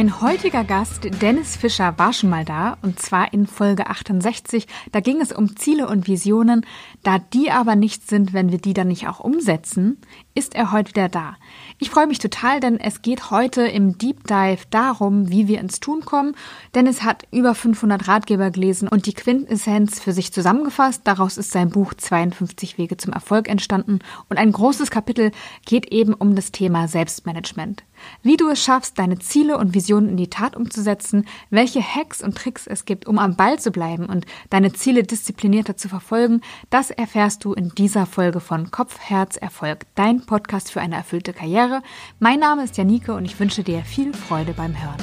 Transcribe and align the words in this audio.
Mein 0.00 0.22
heutiger 0.22 0.64
Gast, 0.64 1.10
Dennis 1.20 1.56
Fischer, 1.56 1.98
war 1.98 2.14
schon 2.14 2.30
mal 2.30 2.46
da, 2.46 2.78
und 2.80 2.98
zwar 2.98 3.34
in 3.34 3.46
Folge 3.46 3.88
68. 3.88 4.66
Da 4.92 5.00
ging 5.00 5.20
es 5.20 5.30
um 5.30 5.58
Ziele 5.58 5.86
und 5.88 6.08
Visionen. 6.08 6.64
Da 7.02 7.18
die 7.18 7.50
aber 7.50 7.76
nichts 7.76 8.08
sind, 8.08 8.32
wenn 8.32 8.50
wir 8.50 8.56
die 8.56 8.72
dann 8.72 8.88
nicht 8.88 9.08
auch 9.08 9.20
umsetzen, 9.20 9.98
ist 10.34 10.54
er 10.54 10.72
heute 10.72 10.90
wieder 10.90 11.08
da. 11.08 11.36
Ich 11.78 11.90
freue 11.90 12.06
mich 12.06 12.18
total, 12.18 12.60
denn 12.60 12.78
es 12.78 13.02
geht 13.02 13.30
heute 13.30 13.62
im 13.62 13.98
Deep 13.98 14.26
Dive 14.26 14.64
darum, 14.70 15.30
wie 15.30 15.48
wir 15.48 15.60
ins 15.60 15.80
Tun 15.80 16.04
kommen. 16.04 16.34
Dennis 16.74 17.02
hat 17.02 17.24
über 17.32 17.54
500 17.54 18.06
Ratgeber 18.06 18.50
gelesen 18.50 18.88
und 18.88 19.06
die 19.06 19.14
Quintessenz 19.14 20.00
für 20.00 20.12
sich 20.12 20.32
zusammengefasst. 20.32 21.02
Daraus 21.04 21.38
ist 21.38 21.50
sein 21.50 21.70
Buch 21.70 21.94
52 21.94 22.78
Wege 22.78 22.96
zum 22.96 23.12
Erfolg 23.12 23.48
entstanden. 23.48 24.00
Und 24.28 24.38
ein 24.38 24.52
großes 24.52 24.90
Kapitel 24.90 25.32
geht 25.64 25.90
eben 25.92 26.14
um 26.14 26.34
das 26.34 26.52
Thema 26.52 26.86
Selbstmanagement. 26.86 27.82
Wie 28.22 28.36
du 28.36 28.48
es 28.48 28.62
schaffst, 28.62 28.98
deine 28.98 29.18
Ziele 29.18 29.58
und 29.58 29.74
Visionen 29.74 30.10
in 30.10 30.16
die 30.16 30.30
Tat 30.30 30.56
umzusetzen, 30.56 31.26
welche 31.50 31.82
Hacks 31.82 32.22
und 32.22 32.36
Tricks 32.36 32.66
es 32.66 32.84
gibt, 32.84 33.06
um 33.06 33.18
am 33.18 33.36
Ball 33.36 33.58
zu 33.58 33.70
bleiben 33.70 34.06
und 34.06 34.26
deine 34.48 34.72
Ziele 34.72 35.02
disziplinierter 35.02 35.76
zu 35.76 35.88
verfolgen, 35.88 36.40
das 36.70 36.90
erfährst 36.90 37.44
du 37.44 37.52
in 37.52 37.70
dieser 37.70 38.06
Folge 38.06 38.40
von 38.40 38.70
Kopf, 38.70 38.98
Herz, 38.98 39.36
Erfolg, 39.36 39.86
dein 39.94 40.19
Podcast 40.20 40.70
für 40.70 40.80
eine 40.80 40.96
erfüllte 40.96 41.32
Karriere. 41.32 41.82
Mein 42.18 42.40
Name 42.40 42.64
ist 42.64 42.76
Janike 42.76 43.14
und 43.14 43.24
ich 43.24 43.38
wünsche 43.40 43.62
dir 43.62 43.82
viel 43.82 44.12
Freude 44.12 44.52
beim 44.52 44.80
Hören. 44.80 44.98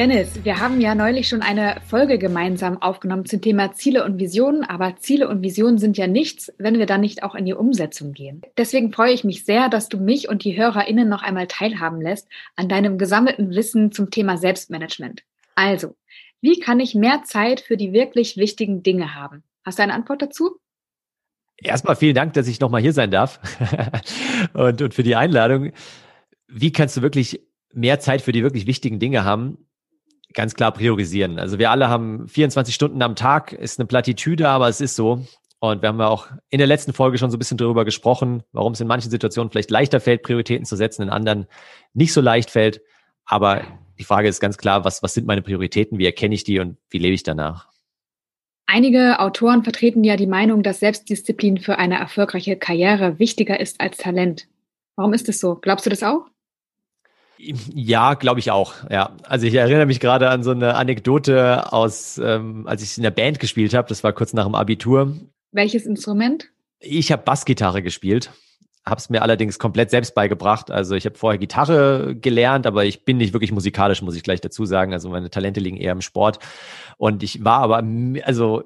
Dennis, 0.00 0.44
wir 0.44 0.60
haben 0.60 0.80
ja 0.80 0.94
neulich 0.94 1.28
schon 1.28 1.42
eine 1.42 1.76
Folge 1.86 2.16
gemeinsam 2.16 2.80
aufgenommen 2.80 3.26
zum 3.26 3.42
Thema 3.42 3.72
Ziele 3.74 4.02
und 4.02 4.18
Visionen, 4.18 4.64
aber 4.64 4.96
Ziele 4.96 5.28
und 5.28 5.42
Visionen 5.42 5.76
sind 5.76 5.98
ja 5.98 6.06
nichts, 6.06 6.50
wenn 6.56 6.78
wir 6.78 6.86
dann 6.86 7.02
nicht 7.02 7.22
auch 7.22 7.34
in 7.34 7.44
die 7.44 7.52
Umsetzung 7.52 8.14
gehen. 8.14 8.40
Deswegen 8.56 8.94
freue 8.94 9.12
ich 9.12 9.24
mich 9.24 9.44
sehr, 9.44 9.68
dass 9.68 9.90
du 9.90 9.98
mich 9.98 10.30
und 10.30 10.42
die 10.44 10.56
HörerInnen 10.56 11.06
noch 11.06 11.22
einmal 11.22 11.48
teilhaben 11.48 12.00
lässt 12.00 12.28
an 12.56 12.70
deinem 12.70 12.96
gesammelten 12.96 13.50
Wissen 13.50 13.92
zum 13.92 14.10
Thema 14.10 14.38
Selbstmanagement. 14.38 15.22
Also, 15.54 15.96
wie 16.40 16.58
kann 16.58 16.80
ich 16.80 16.94
mehr 16.94 17.22
Zeit 17.24 17.60
für 17.60 17.76
die 17.76 17.92
wirklich 17.92 18.36
wichtigen 18.36 18.82
Dinge 18.82 19.14
haben? 19.14 19.42
Hast 19.64 19.78
du 19.78 19.82
eine 19.82 19.94
Antwort 19.94 20.22
dazu? 20.22 20.56
Erstmal 21.56 21.96
vielen 21.96 22.14
Dank, 22.14 22.32
dass 22.32 22.48
ich 22.48 22.60
nochmal 22.60 22.80
hier 22.80 22.94
sein 22.94 23.10
darf 23.10 23.40
und, 24.54 24.80
und 24.80 24.94
für 24.94 25.02
die 25.02 25.16
Einladung. 25.16 25.72
Wie 26.48 26.72
kannst 26.72 26.96
du 26.96 27.02
wirklich 27.02 27.42
mehr 27.72 28.00
Zeit 28.00 28.22
für 28.22 28.32
die 28.32 28.42
wirklich 28.42 28.66
wichtigen 28.66 28.98
Dinge 28.98 29.24
haben? 29.24 29.66
ganz 30.34 30.54
klar 30.54 30.72
priorisieren. 30.72 31.38
Also 31.38 31.58
wir 31.58 31.70
alle 31.70 31.88
haben 31.88 32.28
24 32.28 32.74
Stunden 32.74 33.02
am 33.02 33.16
Tag, 33.16 33.52
ist 33.52 33.78
eine 33.78 33.86
Plattitüde, 33.86 34.48
aber 34.48 34.68
es 34.68 34.80
ist 34.80 34.96
so. 34.96 35.24
Und 35.58 35.82
wir 35.82 35.90
haben 35.90 35.98
ja 35.98 36.08
auch 36.08 36.28
in 36.48 36.58
der 36.58 36.66
letzten 36.66 36.92
Folge 36.92 37.18
schon 37.18 37.30
so 37.30 37.36
ein 37.36 37.38
bisschen 37.38 37.58
darüber 37.58 37.84
gesprochen, 37.84 38.42
warum 38.52 38.72
es 38.72 38.80
in 38.80 38.86
manchen 38.86 39.10
Situationen 39.10 39.50
vielleicht 39.50 39.70
leichter 39.70 40.00
fällt, 40.00 40.22
Prioritäten 40.22 40.64
zu 40.64 40.76
setzen, 40.76 41.02
in 41.02 41.10
anderen 41.10 41.46
nicht 41.92 42.12
so 42.12 42.20
leicht 42.20 42.50
fällt. 42.50 42.80
Aber 43.26 43.62
die 44.00 44.04
Frage 44.04 44.28
ist 44.28 44.40
ganz 44.40 44.56
klar, 44.56 44.84
was, 44.86 45.02
was 45.02 45.12
sind 45.12 45.26
meine 45.26 45.42
Prioritäten, 45.42 45.98
wie 45.98 46.06
erkenne 46.06 46.34
ich 46.34 46.42
die 46.42 46.58
und 46.58 46.78
wie 46.88 46.96
lebe 46.96 47.14
ich 47.14 47.22
danach? 47.22 47.68
Einige 48.66 49.20
Autoren 49.20 49.62
vertreten 49.62 50.04
ja 50.04 50.16
die 50.16 50.26
Meinung, 50.26 50.62
dass 50.62 50.80
Selbstdisziplin 50.80 51.58
für 51.58 51.76
eine 51.76 51.98
erfolgreiche 51.98 52.56
Karriere 52.56 53.18
wichtiger 53.18 53.60
ist 53.60 53.78
als 53.78 53.98
Talent. 53.98 54.48
Warum 54.96 55.12
ist 55.12 55.28
es 55.28 55.38
so? 55.38 55.56
Glaubst 55.56 55.84
du 55.84 55.90
das 55.90 56.02
auch? 56.02 56.26
Ja, 57.36 58.14
glaube 58.14 58.40
ich 58.40 58.50
auch. 58.50 58.74
Ja, 58.90 59.16
also 59.24 59.46
ich 59.46 59.54
erinnere 59.54 59.84
mich 59.84 60.00
gerade 60.00 60.30
an 60.30 60.42
so 60.42 60.52
eine 60.52 60.76
Anekdote 60.76 61.70
aus, 61.70 62.16
ähm, 62.16 62.66
als 62.66 62.82
ich 62.82 62.96
in 62.96 63.02
der 63.02 63.10
Band 63.10 63.38
gespielt 63.38 63.74
habe. 63.74 63.88
Das 63.88 64.02
war 64.02 64.14
kurz 64.14 64.32
nach 64.32 64.46
dem 64.46 64.54
Abitur. 64.54 65.14
Welches 65.52 65.84
Instrument? 65.84 66.48
Ich 66.78 67.12
habe 67.12 67.22
Bassgitarre 67.22 67.82
gespielt, 67.82 68.30
habe 68.90 68.98
es 68.98 69.08
mir 69.08 69.22
allerdings 69.22 69.58
komplett 69.58 69.90
selbst 69.90 70.14
beigebracht. 70.14 70.70
Also 70.70 70.94
ich 70.94 71.06
habe 71.06 71.16
vorher 71.16 71.38
Gitarre 71.38 72.16
gelernt, 72.16 72.66
aber 72.66 72.84
ich 72.84 73.04
bin 73.04 73.16
nicht 73.16 73.32
wirklich 73.32 73.52
musikalisch, 73.52 74.02
muss 74.02 74.16
ich 74.16 74.22
gleich 74.22 74.40
dazu 74.40 74.66
sagen. 74.66 74.92
Also 74.92 75.08
meine 75.08 75.30
Talente 75.30 75.60
liegen 75.60 75.76
eher 75.76 75.92
im 75.92 76.00
Sport. 76.00 76.38
Und 76.98 77.22
ich 77.22 77.44
war 77.44 77.60
aber, 77.60 77.82
also 78.24 78.64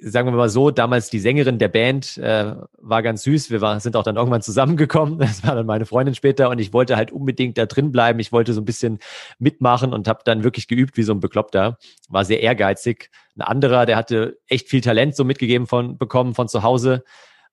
sagen 0.00 0.28
wir 0.28 0.36
mal 0.36 0.48
so, 0.48 0.70
damals 0.70 1.10
die 1.10 1.20
Sängerin 1.20 1.58
der 1.58 1.68
Band 1.68 2.18
äh, 2.18 2.54
war 2.78 3.02
ganz 3.02 3.22
süß. 3.22 3.50
Wir 3.50 3.60
war, 3.60 3.78
sind 3.80 3.96
auch 3.96 4.02
dann 4.02 4.16
irgendwann 4.16 4.42
zusammengekommen. 4.42 5.18
Das 5.32 5.46
war 5.46 5.54
dann 5.54 5.66
meine 5.66 5.86
Freundin 5.86 6.14
später 6.14 6.50
und 6.50 6.58
ich 6.58 6.72
wollte 6.72 6.96
halt 6.96 7.12
unbedingt 7.12 7.56
da 7.56 7.66
drin 7.66 7.92
bleiben. 7.92 8.18
Ich 8.18 8.32
wollte 8.32 8.52
so 8.52 8.60
ein 8.60 8.64
bisschen 8.64 8.98
mitmachen 9.38 9.94
und 9.94 10.08
habe 10.08 10.20
dann 10.24 10.44
wirklich 10.44 10.68
geübt 10.68 10.96
wie 10.96 11.02
so 11.02 11.12
ein 11.12 11.20
Bekloppter. 11.20 11.78
War 12.08 12.24
sehr 12.24 12.42
ehrgeizig. 12.42 13.10
Ein 13.36 13.42
anderer, 13.42 13.86
der 13.86 13.96
hatte 13.96 14.38
echt 14.46 14.68
viel 14.68 14.80
Talent 14.80 15.16
so 15.16 15.24
mitgegeben 15.24 15.66
von 15.66 15.96
bekommen 15.96 16.34
von 16.34 16.48
zu 16.48 16.62
Hause 16.62 17.04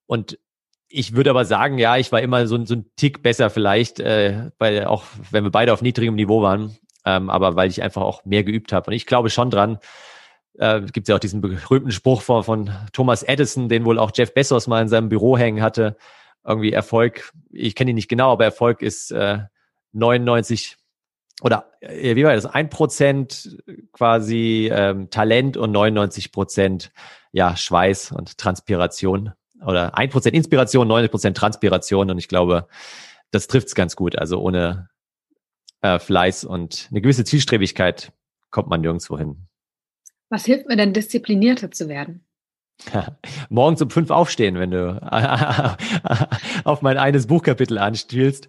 und 0.07 0.39
ich 0.89 1.15
würde 1.15 1.29
aber 1.29 1.45
sagen, 1.45 1.77
ja, 1.77 1.97
ich 1.97 2.11
war 2.11 2.21
immer 2.21 2.47
so, 2.47 2.63
so 2.65 2.75
ein 2.75 2.85
Tick 2.95 3.21
besser 3.21 3.49
vielleicht, 3.49 3.99
äh, 3.99 4.49
weil 4.57 4.85
auch 4.85 5.03
wenn 5.31 5.43
wir 5.43 5.51
beide 5.51 5.71
auf 5.71 5.81
niedrigem 5.81 6.15
Niveau 6.15 6.41
waren, 6.41 6.77
ähm, 7.05 7.29
aber 7.29 7.55
weil 7.55 7.69
ich 7.69 7.83
einfach 7.83 8.01
auch 8.01 8.25
mehr 8.25 8.43
geübt 8.43 8.73
habe. 8.73 8.89
Und 8.89 8.93
ich 8.93 9.05
glaube 9.05 9.29
schon 9.29 9.51
dran, 9.51 9.77
äh, 10.57 10.81
gibt 10.81 11.07
ja 11.07 11.15
auch 11.15 11.19
diesen 11.19 11.41
berühmten 11.41 11.91
Spruch 11.91 12.23
von, 12.23 12.43
von 12.43 12.71
Thomas 12.91 13.23
Edison, 13.23 13.69
den 13.69 13.85
wohl 13.85 13.99
auch 13.99 14.11
Jeff 14.15 14.33
Bezos 14.33 14.67
mal 14.67 14.81
in 14.81 14.89
seinem 14.89 15.09
Büro 15.09 15.37
hängen 15.37 15.61
hatte. 15.61 15.95
Irgendwie 16.43 16.73
Erfolg, 16.73 17.31
ich 17.51 17.75
kenne 17.75 17.91
ihn 17.91 17.95
nicht 17.95 18.09
genau, 18.09 18.31
aber 18.31 18.45
Erfolg 18.45 18.81
ist 18.81 19.11
äh, 19.11 19.39
99 19.93 20.77
oder 21.41 21.71
äh, 21.81 22.15
wie 22.15 22.23
war 22.23 22.33
das? 22.33 22.47
Ein 22.47 22.69
Prozent 22.69 23.57
quasi 23.93 24.69
ähm, 24.73 25.09
Talent 25.11 25.55
und 25.55 25.71
99 25.71 26.31
Prozent 26.31 26.91
ja 27.31 27.55
Schweiß 27.55 28.11
und 28.11 28.37
Transpiration 28.39 29.33
oder 29.65 29.97
ein 29.97 30.09
Prozent 30.09 30.35
Inspiration, 30.35 30.87
90 30.87 31.11
Prozent 31.11 31.37
Transpiration 31.37 32.09
und 32.09 32.17
ich 32.17 32.27
glaube, 32.27 32.67
das 33.31 33.47
trifft's 33.47 33.75
ganz 33.75 33.95
gut. 33.95 34.17
Also 34.17 34.39
ohne 34.39 34.89
äh, 35.81 35.99
Fleiß 35.99 36.43
und 36.43 36.87
eine 36.91 37.01
gewisse 37.01 37.23
Zielstrebigkeit 37.23 38.11
kommt 38.51 38.69
man 38.69 38.81
nirgendwo 38.81 39.17
hin. 39.17 39.47
Was 40.29 40.45
hilft 40.45 40.67
mir 40.67 40.75
denn, 40.75 40.93
disziplinierter 40.93 41.71
zu 41.71 41.89
werden? 41.89 42.25
Morgens 43.49 43.81
um 43.81 43.89
fünf 43.89 44.09
aufstehen, 44.09 44.57
wenn 44.57 44.71
du 44.71 45.01
auf 46.63 46.81
mein 46.81 46.97
eines 46.97 47.27
Buchkapitel 47.27 47.77
anspielst. 47.77 48.47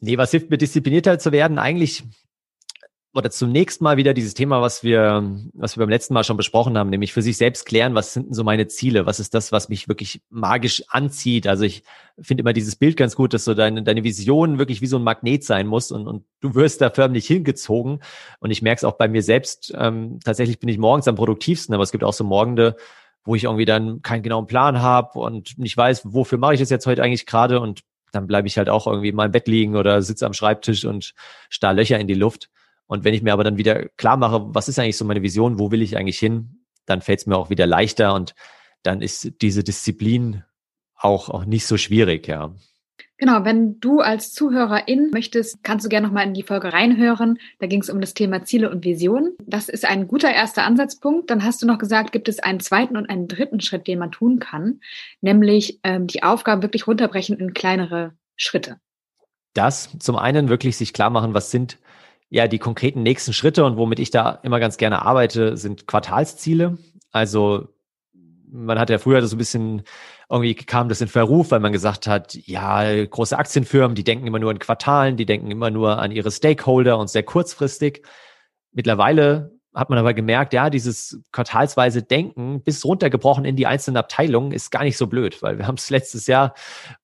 Nee, 0.00 0.18
was 0.18 0.30
hilft 0.30 0.50
mir, 0.50 0.58
disziplinierter 0.58 1.18
zu 1.18 1.32
werden? 1.32 1.58
Eigentlich 1.58 2.04
oder 3.16 3.30
zunächst 3.30 3.80
mal 3.80 3.96
wieder 3.96 4.12
dieses 4.12 4.34
Thema, 4.34 4.60
was 4.60 4.84
wir, 4.84 5.34
was 5.54 5.74
wir 5.76 5.80
beim 5.80 5.88
letzten 5.88 6.12
Mal 6.12 6.22
schon 6.22 6.36
besprochen 6.36 6.76
haben, 6.76 6.90
nämlich 6.90 7.14
für 7.14 7.22
sich 7.22 7.38
selbst 7.38 7.64
klären, 7.64 7.94
was 7.94 8.12
sind 8.12 8.26
denn 8.26 8.34
so 8.34 8.44
meine 8.44 8.66
Ziele? 8.66 9.06
Was 9.06 9.20
ist 9.20 9.32
das, 9.32 9.52
was 9.52 9.70
mich 9.70 9.88
wirklich 9.88 10.20
magisch 10.28 10.84
anzieht? 10.90 11.46
Also 11.46 11.64
ich 11.64 11.82
finde 12.20 12.42
immer 12.42 12.52
dieses 12.52 12.76
Bild 12.76 12.98
ganz 12.98 13.16
gut, 13.16 13.32
dass 13.32 13.46
so 13.46 13.54
deine, 13.54 13.82
deine 13.82 14.04
Vision 14.04 14.58
wirklich 14.58 14.82
wie 14.82 14.86
so 14.86 14.98
ein 14.98 15.02
Magnet 15.02 15.44
sein 15.44 15.66
muss 15.66 15.92
und, 15.92 16.06
und 16.06 16.24
du 16.40 16.54
wirst 16.54 16.82
da 16.82 16.90
förmlich 16.90 17.26
hingezogen. 17.26 18.00
Und 18.38 18.50
ich 18.50 18.60
merke 18.60 18.80
es 18.80 18.84
auch 18.84 18.98
bei 18.98 19.08
mir 19.08 19.22
selbst. 19.22 19.72
Ähm, 19.74 20.20
tatsächlich 20.22 20.58
bin 20.58 20.68
ich 20.68 20.76
morgens 20.76 21.08
am 21.08 21.14
produktivsten, 21.14 21.74
aber 21.74 21.84
es 21.84 21.92
gibt 21.92 22.04
auch 22.04 22.12
so 22.12 22.22
Morgende, 22.22 22.76
wo 23.24 23.34
ich 23.34 23.44
irgendwie 23.44 23.64
dann 23.64 24.02
keinen 24.02 24.24
genauen 24.24 24.46
Plan 24.46 24.82
habe 24.82 25.18
und 25.18 25.56
nicht 25.56 25.76
weiß, 25.76 26.02
wofür 26.12 26.36
mache 26.36 26.52
ich 26.52 26.60
das 26.60 26.68
jetzt 26.68 26.86
heute 26.86 27.02
eigentlich 27.02 27.24
gerade 27.24 27.60
und 27.60 27.80
dann 28.12 28.26
bleibe 28.26 28.46
ich 28.46 28.58
halt 28.58 28.68
auch 28.68 28.86
irgendwie 28.86 29.08
in 29.08 29.16
meinem 29.16 29.32
Bett 29.32 29.48
liegen 29.48 29.74
oder 29.74 30.02
sitze 30.02 30.26
am 30.26 30.34
Schreibtisch 30.34 30.84
und 30.84 31.14
starr 31.48 31.72
Löcher 31.72 31.98
in 31.98 32.08
die 32.08 32.14
Luft. 32.14 32.50
Und 32.86 33.04
wenn 33.04 33.14
ich 33.14 33.22
mir 33.22 33.32
aber 33.32 33.44
dann 33.44 33.58
wieder 33.58 33.86
klar 33.96 34.16
mache, 34.16 34.54
was 34.54 34.68
ist 34.68 34.78
eigentlich 34.78 34.96
so 34.96 35.04
meine 35.04 35.22
Vision, 35.22 35.58
wo 35.58 35.70
will 35.70 35.82
ich 35.82 35.96
eigentlich 35.96 36.18
hin, 36.18 36.60
dann 36.86 37.00
fällt 37.00 37.20
es 37.20 37.26
mir 37.26 37.36
auch 37.36 37.50
wieder 37.50 37.66
leichter 37.66 38.14
und 38.14 38.34
dann 38.82 39.02
ist 39.02 39.42
diese 39.42 39.64
Disziplin 39.64 40.44
auch, 40.94 41.28
auch 41.28 41.44
nicht 41.44 41.66
so 41.66 41.76
schwierig, 41.76 42.28
ja. 42.28 42.54
Genau, 43.18 43.44
wenn 43.44 43.80
du 43.80 44.00
als 44.00 44.32
Zuhörerin 44.32 45.10
möchtest, 45.10 45.62
kannst 45.62 45.86
du 45.86 45.88
gerne 45.88 46.06
nochmal 46.06 46.26
in 46.26 46.34
die 46.34 46.42
Folge 46.42 46.72
reinhören. 46.72 47.38
Da 47.60 47.66
ging 47.66 47.80
es 47.80 47.88
um 47.88 48.00
das 48.00 48.12
Thema 48.12 48.44
Ziele 48.44 48.70
und 48.70 48.84
Visionen. 48.84 49.34
Das 49.42 49.70
ist 49.70 49.86
ein 49.86 50.06
guter 50.06 50.30
erster 50.30 50.64
Ansatzpunkt. 50.64 51.30
Dann 51.30 51.42
hast 51.42 51.62
du 51.62 51.66
noch 51.66 51.78
gesagt, 51.78 52.12
gibt 52.12 52.28
es 52.28 52.40
einen 52.40 52.60
zweiten 52.60 52.94
und 52.94 53.08
einen 53.08 53.26
dritten 53.26 53.60
Schritt, 53.60 53.86
den 53.86 53.98
man 53.98 54.12
tun 54.12 54.38
kann, 54.38 54.80
nämlich 55.22 55.80
ähm, 55.82 56.06
die 56.06 56.22
Aufgaben 56.22 56.60
wirklich 56.60 56.86
runterbrechen 56.86 57.38
in 57.38 57.54
kleinere 57.54 58.12
Schritte. 58.36 58.78
Das 59.54 59.96
zum 59.98 60.16
einen 60.16 60.50
wirklich 60.50 60.76
sich 60.76 60.92
klar 60.92 61.08
machen, 61.08 61.32
was 61.32 61.50
sind 61.50 61.78
ja, 62.28 62.48
die 62.48 62.58
konkreten 62.58 63.02
nächsten 63.02 63.32
Schritte 63.32 63.64
und 63.64 63.76
womit 63.76 63.98
ich 63.98 64.10
da 64.10 64.40
immer 64.42 64.60
ganz 64.60 64.76
gerne 64.76 65.02
arbeite, 65.02 65.56
sind 65.56 65.86
Quartalsziele. 65.86 66.78
Also 67.12 67.68
man 68.50 68.78
hat 68.78 68.90
ja 68.90 68.98
früher 68.98 69.24
so 69.26 69.36
ein 69.36 69.38
bisschen, 69.38 69.82
irgendwie 70.30 70.54
kam 70.54 70.88
das 70.88 71.00
in 71.00 71.08
Verruf, 71.08 71.50
weil 71.50 71.60
man 71.60 71.72
gesagt 71.72 72.06
hat, 72.06 72.34
ja, 72.34 73.04
große 73.04 73.38
Aktienfirmen, 73.38 73.94
die 73.94 74.04
denken 74.04 74.26
immer 74.26 74.38
nur 74.38 74.50
in 74.50 74.58
Quartalen, 74.58 75.16
die 75.16 75.26
denken 75.26 75.50
immer 75.50 75.70
nur 75.70 75.98
an 75.98 76.10
ihre 76.10 76.30
Stakeholder 76.30 76.98
und 76.98 77.10
sehr 77.10 77.22
kurzfristig. 77.22 78.04
Mittlerweile 78.72 79.56
hat 79.74 79.90
man 79.90 79.98
aber 79.98 80.14
gemerkt, 80.14 80.54
ja, 80.54 80.70
dieses 80.70 81.22
quartalsweise 81.32 82.02
Denken 82.02 82.62
bis 82.62 82.84
runtergebrochen 82.84 83.44
in 83.44 83.56
die 83.56 83.66
einzelnen 83.66 83.98
Abteilungen 83.98 84.52
ist 84.52 84.70
gar 84.70 84.84
nicht 84.84 84.96
so 84.96 85.06
blöd, 85.06 85.42
weil 85.42 85.58
wir 85.58 85.66
haben 85.66 85.74
es 85.74 85.90
letztes 85.90 86.26
Jahr 86.26 86.54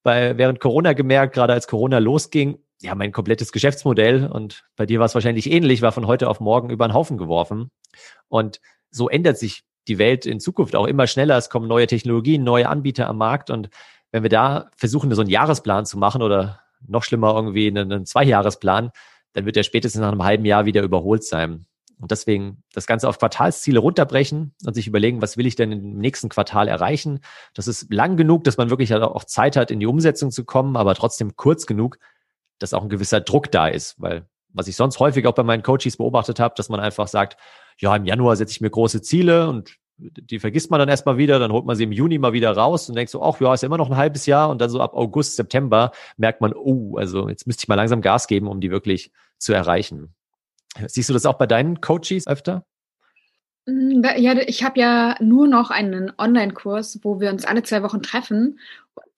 bei, 0.02 0.38
während 0.38 0.58
Corona 0.58 0.94
gemerkt, 0.94 1.34
gerade 1.34 1.52
als 1.52 1.68
Corona 1.68 1.98
losging, 1.98 2.58
ja, 2.82 2.94
mein 2.94 3.12
komplettes 3.12 3.52
Geschäftsmodell 3.52 4.26
und 4.26 4.64
bei 4.76 4.86
dir 4.86 4.98
war 4.98 5.06
es 5.06 5.14
wahrscheinlich 5.14 5.50
ähnlich, 5.50 5.82
war 5.82 5.92
von 5.92 6.06
heute 6.06 6.28
auf 6.28 6.40
morgen 6.40 6.70
über 6.70 6.86
den 6.86 6.94
Haufen 6.94 7.16
geworfen. 7.16 7.70
Und 8.28 8.60
so 8.90 9.08
ändert 9.08 9.38
sich 9.38 9.62
die 9.88 9.98
Welt 9.98 10.26
in 10.26 10.40
Zukunft 10.40 10.74
auch 10.74 10.86
immer 10.86 11.06
schneller. 11.06 11.36
Es 11.36 11.48
kommen 11.48 11.68
neue 11.68 11.86
Technologien, 11.86 12.44
neue 12.44 12.68
Anbieter 12.68 13.08
am 13.08 13.18
Markt. 13.18 13.50
Und 13.50 13.70
wenn 14.10 14.22
wir 14.22 14.30
da 14.30 14.70
versuchen, 14.76 15.12
so 15.14 15.20
einen 15.20 15.30
Jahresplan 15.30 15.86
zu 15.86 15.96
machen 15.96 16.22
oder 16.22 16.60
noch 16.86 17.04
schlimmer 17.04 17.34
irgendwie 17.34 17.68
einen, 17.68 17.92
einen 17.92 18.06
Zweijahresplan, 18.06 18.90
dann 19.32 19.46
wird 19.46 19.56
der 19.56 19.62
spätestens 19.62 20.00
nach 20.00 20.12
einem 20.12 20.24
halben 20.24 20.44
Jahr 20.44 20.66
wieder 20.66 20.82
überholt 20.82 21.24
sein. 21.24 21.66
Und 22.00 22.10
deswegen 22.10 22.64
das 22.72 22.88
Ganze 22.88 23.08
auf 23.08 23.20
Quartalsziele 23.20 23.78
runterbrechen 23.78 24.54
und 24.66 24.74
sich 24.74 24.88
überlegen, 24.88 25.22
was 25.22 25.36
will 25.36 25.46
ich 25.46 25.54
denn 25.54 25.70
im 25.70 25.98
nächsten 25.98 26.28
Quartal 26.28 26.66
erreichen. 26.66 27.20
Das 27.54 27.68
ist 27.68 27.92
lang 27.92 28.16
genug, 28.16 28.42
dass 28.42 28.56
man 28.56 28.70
wirklich 28.70 28.90
halt 28.90 29.04
auch 29.04 29.22
Zeit 29.22 29.56
hat, 29.56 29.70
in 29.70 29.78
die 29.78 29.86
Umsetzung 29.86 30.32
zu 30.32 30.44
kommen, 30.44 30.76
aber 30.76 30.96
trotzdem 30.96 31.36
kurz 31.36 31.64
genug, 31.64 31.98
dass 32.58 32.74
auch 32.74 32.82
ein 32.82 32.88
gewisser 32.88 33.20
Druck 33.20 33.50
da 33.50 33.68
ist. 33.68 34.00
Weil 34.00 34.26
was 34.48 34.68
ich 34.68 34.76
sonst 34.76 34.98
häufig 35.00 35.26
auch 35.26 35.34
bei 35.34 35.42
meinen 35.42 35.62
Coaches 35.62 35.96
beobachtet 35.96 36.40
habe, 36.40 36.54
dass 36.56 36.68
man 36.68 36.80
einfach 36.80 37.08
sagt, 37.08 37.36
ja, 37.78 37.94
im 37.96 38.04
Januar 38.04 38.36
setze 38.36 38.52
ich 38.52 38.60
mir 38.60 38.70
große 38.70 39.02
Ziele 39.02 39.48
und 39.48 39.76
die 39.98 40.38
vergisst 40.38 40.70
man 40.70 40.80
dann 40.80 40.88
erstmal 40.88 41.16
wieder, 41.16 41.38
dann 41.38 41.52
holt 41.52 41.64
man 41.64 41.76
sie 41.76 41.84
im 41.84 41.92
Juni 41.92 42.18
mal 42.18 42.32
wieder 42.32 42.52
raus 42.52 42.88
und 42.88 42.96
denkt 42.96 43.10
so, 43.10 43.22
ach 43.22 43.40
ja, 43.40 43.54
ist 43.54 43.62
ja 43.62 43.66
immer 43.66 43.78
noch 43.78 43.90
ein 43.90 43.96
halbes 43.96 44.26
Jahr 44.26 44.50
und 44.50 44.60
dann 44.60 44.70
so 44.70 44.80
ab 44.80 44.94
August, 44.94 45.36
September 45.36 45.92
merkt 46.16 46.40
man, 46.40 46.52
oh, 46.54 46.96
also 46.96 47.28
jetzt 47.28 47.46
müsste 47.46 47.64
ich 47.64 47.68
mal 47.68 47.76
langsam 47.76 48.00
Gas 48.00 48.26
geben, 48.26 48.48
um 48.48 48.60
die 48.60 48.70
wirklich 48.70 49.12
zu 49.38 49.52
erreichen. 49.52 50.14
Siehst 50.86 51.08
du 51.08 51.12
das 51.12 51.26
auch 51.26 51.34
bei 51.34 51.46
deinen 51.46 51.80
Coaches 51.80 52.26
öfter? 52.26 52.64
Mm, 53.66 54.02
ja, 54.16 54.34
ich 54.46 54.64
habe 54.64 54.80
ja 54.80 55.16
nur 55.20 55.46
noch 55.46 55.70
einen 55.70 56.12
Online-Kurs, 56.18 57.00
wo 57.02 57.20
wir 57.20 57.30
uns 57.30 57.44
alle 57.44 57.62
zwei 57.62 57.82
Wochen 57.82 58.02
treffen. 58.02 58.58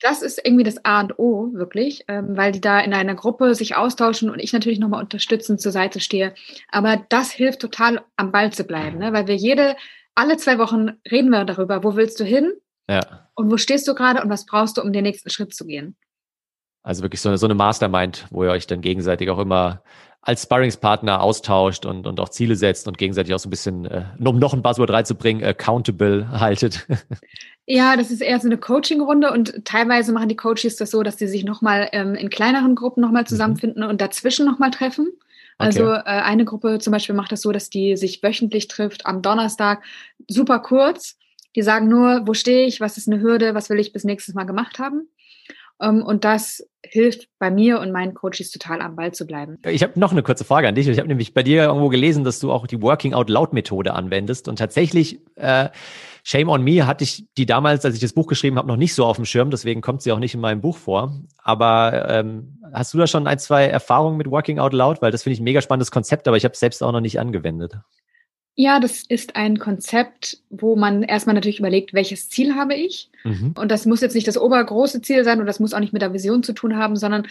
Das 0.00 0.22
ist 0.22 0.40
irgendwie 0.44 0.64
das 0.64 0.84
A 0.84 1.00
und 1.00 1.18
O, 1.18 1.52
wirklich, 1.54 2.04
ähm, 2.08 2.36
weil 2.36 2.52
die 2.52 2.60
da 2.60 2.80
in 2.80 2.92
einer 2.92 3.14
Gruppe 3.14 3.54
sich 3.54 3.74
austauschen 3.76 4.28
und 4.30 4.38
ich 4.38 4.52
natürlich 4.52 4.78
nochmal 4.78 5.02
unterstützend 5.02 5.60
zur 5.60 5.72
Seite 5.72 6.00
stehe. 6.00 6.34
Aber 6.70 7.02
das 7.08 7.32
hilft 7.32 7.60
total, 7.60 8.02
am 8.16 8.30
Ball 8.30 8.52
zu 8.52 8.64
bleiben, 8.64 8.98
ne? 8.98 9.12
weil 9.12 9.26
wir 9.26 9.36
jede, 9.36 9.76
alle 10.14 10.36
zwei 10.36 10.58
Wochen 10.58 10.92
reden 11.10 11.30
wir 11.30 11.44
darüber, 11.44 11.82
wo 11.82 11.96
willst 11.96 12.20
du 12.20 12.24
hin? 12.24 12.52
Ja. 12.88 13.28
Und 13.34 13.50
wo 13.50 13.56
stehst 13.56 13.88
du 13.88 13.94
gerade 13.94 14.22
und 14.22 14.28
was 14.28 14.46
brauchst 14.46 14.76
du, 14.76 14.82
um 14.82 14.92
den 14.92 15.04
nächsten 15.04 15.30
Schritt 15.30 15.54
zu 15.54 15.64
gehen? 15.64 15.96
Also 16.82 17.02
wirklich 17.02 17.22
so 17.22 17.30
eine, 17.30 17.38
so 17.38 17.46
eine 17.46 17.54
Mastermind, 17.54 18.26
wo 18.30 18.44
ihr 18.44 18.50
euch 18.50 18.66
dann 18.66 18.82
gegenseitig 18.82 19.30
auch 19.30 19.38
immer 19.38 19.82
als 20.24 20.42
Sparringspartner 20.44 21.20
austauscht 21.20 21.84
und, 21.84 22.06
und 22.06 22.18
auch 22.18 22.30
Ziele 22.30 22.56
setzt 22.56 22.88
und 22.88 22.96
gegenseitig 22.96 23.34
auch 23.34 23.38
so 23.38 23.48
ein 23.48 23.50
bisschen, 23.50 23.84
äh, 23.84 24.04
um 24.24 24.38
noch 24.38 24.54
ein 24.54 24.62
Buzzword 24.62 24.90
reinzubringen, 24.90 25.44
accountable 25.44 26.28
haltet. 26.30 26.86
Ja, 27.66 27.96
das 27.96 28.10
ist 28.10 28.20
eher 28.20 28.38
so 28.40 28.46
eine 28.46 28.58
Coaching-Runde 28.58 29.32
und 29.32 29.64
teilweise 29.64 30.12
machen 30.12 30.28
die 30.28 30.36
Coaches 30.36 30.76
das 30.76 30.90
so, 30.90 31.02
dass 31.02 31.16
sie 31.16 31.26
sich 31.26 31.44
nochmal 31.44 31.88
ähm, 31.92 32.14
in 32.14 32.28
kleineren 32.28 32.74
Gruppen 32.74 33.00
nochmal 33.00 33.22
mhm. 33.22 33.28
zusammenfinden 33.28 33.82
mhm. 33.82 33.88
und 33.88 34.02
dazwischen 34.02 34.44
nochmal 34.44 34.70
treffen. 34.70 35.08
Also 35.56 35.86
okay. 35.86 36.02
äh, 36.04 36.20
eine 36.20 36.44
Gruppe 36.44 36.78
zum 36.78 36.92
Beispiel 36.92 37.14
macht 37.14 37.32
das 37.32 37.40
so, 37.40 37.52
dass 37.52 37.70
die 37.70 37.96
sich 37.96 38.22
wöchentlich 38.22 38.68
trifft 38.68 39.06
am 39.06 39.22
Donnerstag, 39.22 39.82
super 40.28 40.58
kurz. 40.58 41.16
Die 41.56 41.62
sagen 41.62 41.88
nur, 41.88 42.26
wo 42.26 42.34
stehe 42.34 42.66
ich, 42.66 42.80
was 42.80 42.98
ist 42.98 43.08
eine 43.08 43.22
Hürde, 43.22 43.54
was 43.54 43.70
will 43.70 43.78
ich 43.78 43.94
bis 43.94 44.04
nächstes 44.04 44.34
Mal 44.34 44.44
gemacht 44.44 44.78
haben. 44.78 45.08
Ähm, 45.80 46.02
und 46.02 46.24
das 46.24 46.62
hilft 46.84 47.28
bei 47.38 47.50
mir 47.50 47.80
und 47.80 47.92
meinen 47.92 48.14
Coaches 48.14 48.50
total 48.50 48.80
am 48.80 48.96
Ball 48.96 49.12
zu 49.12 49.26
bleiben. 49.26 49.58
Ich 49.66 49.82
habe 49.82 49.98
noch 49.98 50.12
eine 50.12 50.22
kurze 50.22 50.44
Frage 50.44 50.68
an 50.68 50.74
dich. 50.74 50.86
Ich 50.86 50.98
habe 50.98 51.08
nämlich 51.08 51.34
bei 51.34 51.42
dir 51.42 51.64
irgendwo 51.64 51.88
gelesen, 51.88 52.24
dass 52.24 52.40
du 52.40 52.52
auch 52.52 52.66
die 52.66 52.80
Working 52.82 53.14
Out 53.14 53.30
Loud 53.30 53.52
Methode 53.52 53.94
anwendest. 53.94 54.48
Und 54.48 54.58
tatsächlich, 54.58 55.20
äh, 55.36 55.70
Shame 56.22 56.48
on 56.48 56.62
Me 56.62 56.86
hatte 56.86 57.04
ich 57.04 57.26
die 57.36 57.46
damals, 57.46 57.84
als 57.84 57.94
ich 57.94 58.00
das 58.00 58.12
Buch 58.12 58.26
geschrieben 58.26 58.56
habe, 58.56 58.68
noch 58.68 58.76
nicht 58.76 58.94
so 58.94 59.04
auf 59.04 59.16
dem 59.16 59.24
Schirm. 59.24 59.50
Deswegen 59.50 59.80
kommt 59.80 60.02
sie 60.02 60.12
auch 60.12 60.18
nicht 60.18 60.34
in 60.34 60.40
meinem 60.40 60.60
Buch 60.60 60.76
vor. 60.76 61.20
Aber 61.38 62.08
ähm, 62.08 62.58
hast 62.72 62.94
du 62.94 62.98
da 62.98 63.06
schon 63.06 63.26
ein, 63.26 63.38
zwei 63.38 63.66
Erfahrungen 63.66 64.16
mit 64.16 64.30
Working 64.30 64.58
Out 64.58 64.72
Loud? 64.72 65.02
Weil 65.02 65.10
das 65.10 65.22
finde 65.22 65.34
ich 65.34 65.40
ein 65.40 65.44
mega 65.44 65.60
spannendes 65.60 65.90
Konzept, 65.90 66.28
aber 66.28 66.36
ich 66.36 66.44
habe 66.44 66.52
es 66.52 66.60
selbst 66.60 66.82
auch 66.82 66.92
noch 66.92 67.00
nicht 67.00 67.20
angewendet. 67.20 67.78
Ja, 68.56 68.78
das 68.78 69.02
ist 69.08 69.34
ein 69.34 69.58
Konzept, 69.58 70.38
wo 70.48 70.76
man 70.76 71.02
erstmal 71.02 71.34
natürlich 71.34 71.58
überlegt, 71.58 71.92
welches 71.92 72.28
Ziel 72.28 72.54
habe 72.54 72.74
ich. 72.74 73.10
Mhm. 73.24 73.54
Und 73.58 73.70
das 73.70 73.84
muss 73.84 74.00
jetzt 74.00 74.14
nicht 74.14 74.28
das 74.28 74.38
obergroße 74.38 75.02
Ziel 75.02 75.24
sein 75.24 75.40
und 75.40 75.46
das 75.46 75.58
muss 75.58 75.74
auch 75.74 75.80
nicht 75.80 75.92
mit 75.92 76.02
der 76.02 76.12
Vision 76.12 76.44
zu 76.44 76.52
tun 76.52 76.76
haben, 76.76 76.96
sondern 76.96 77.26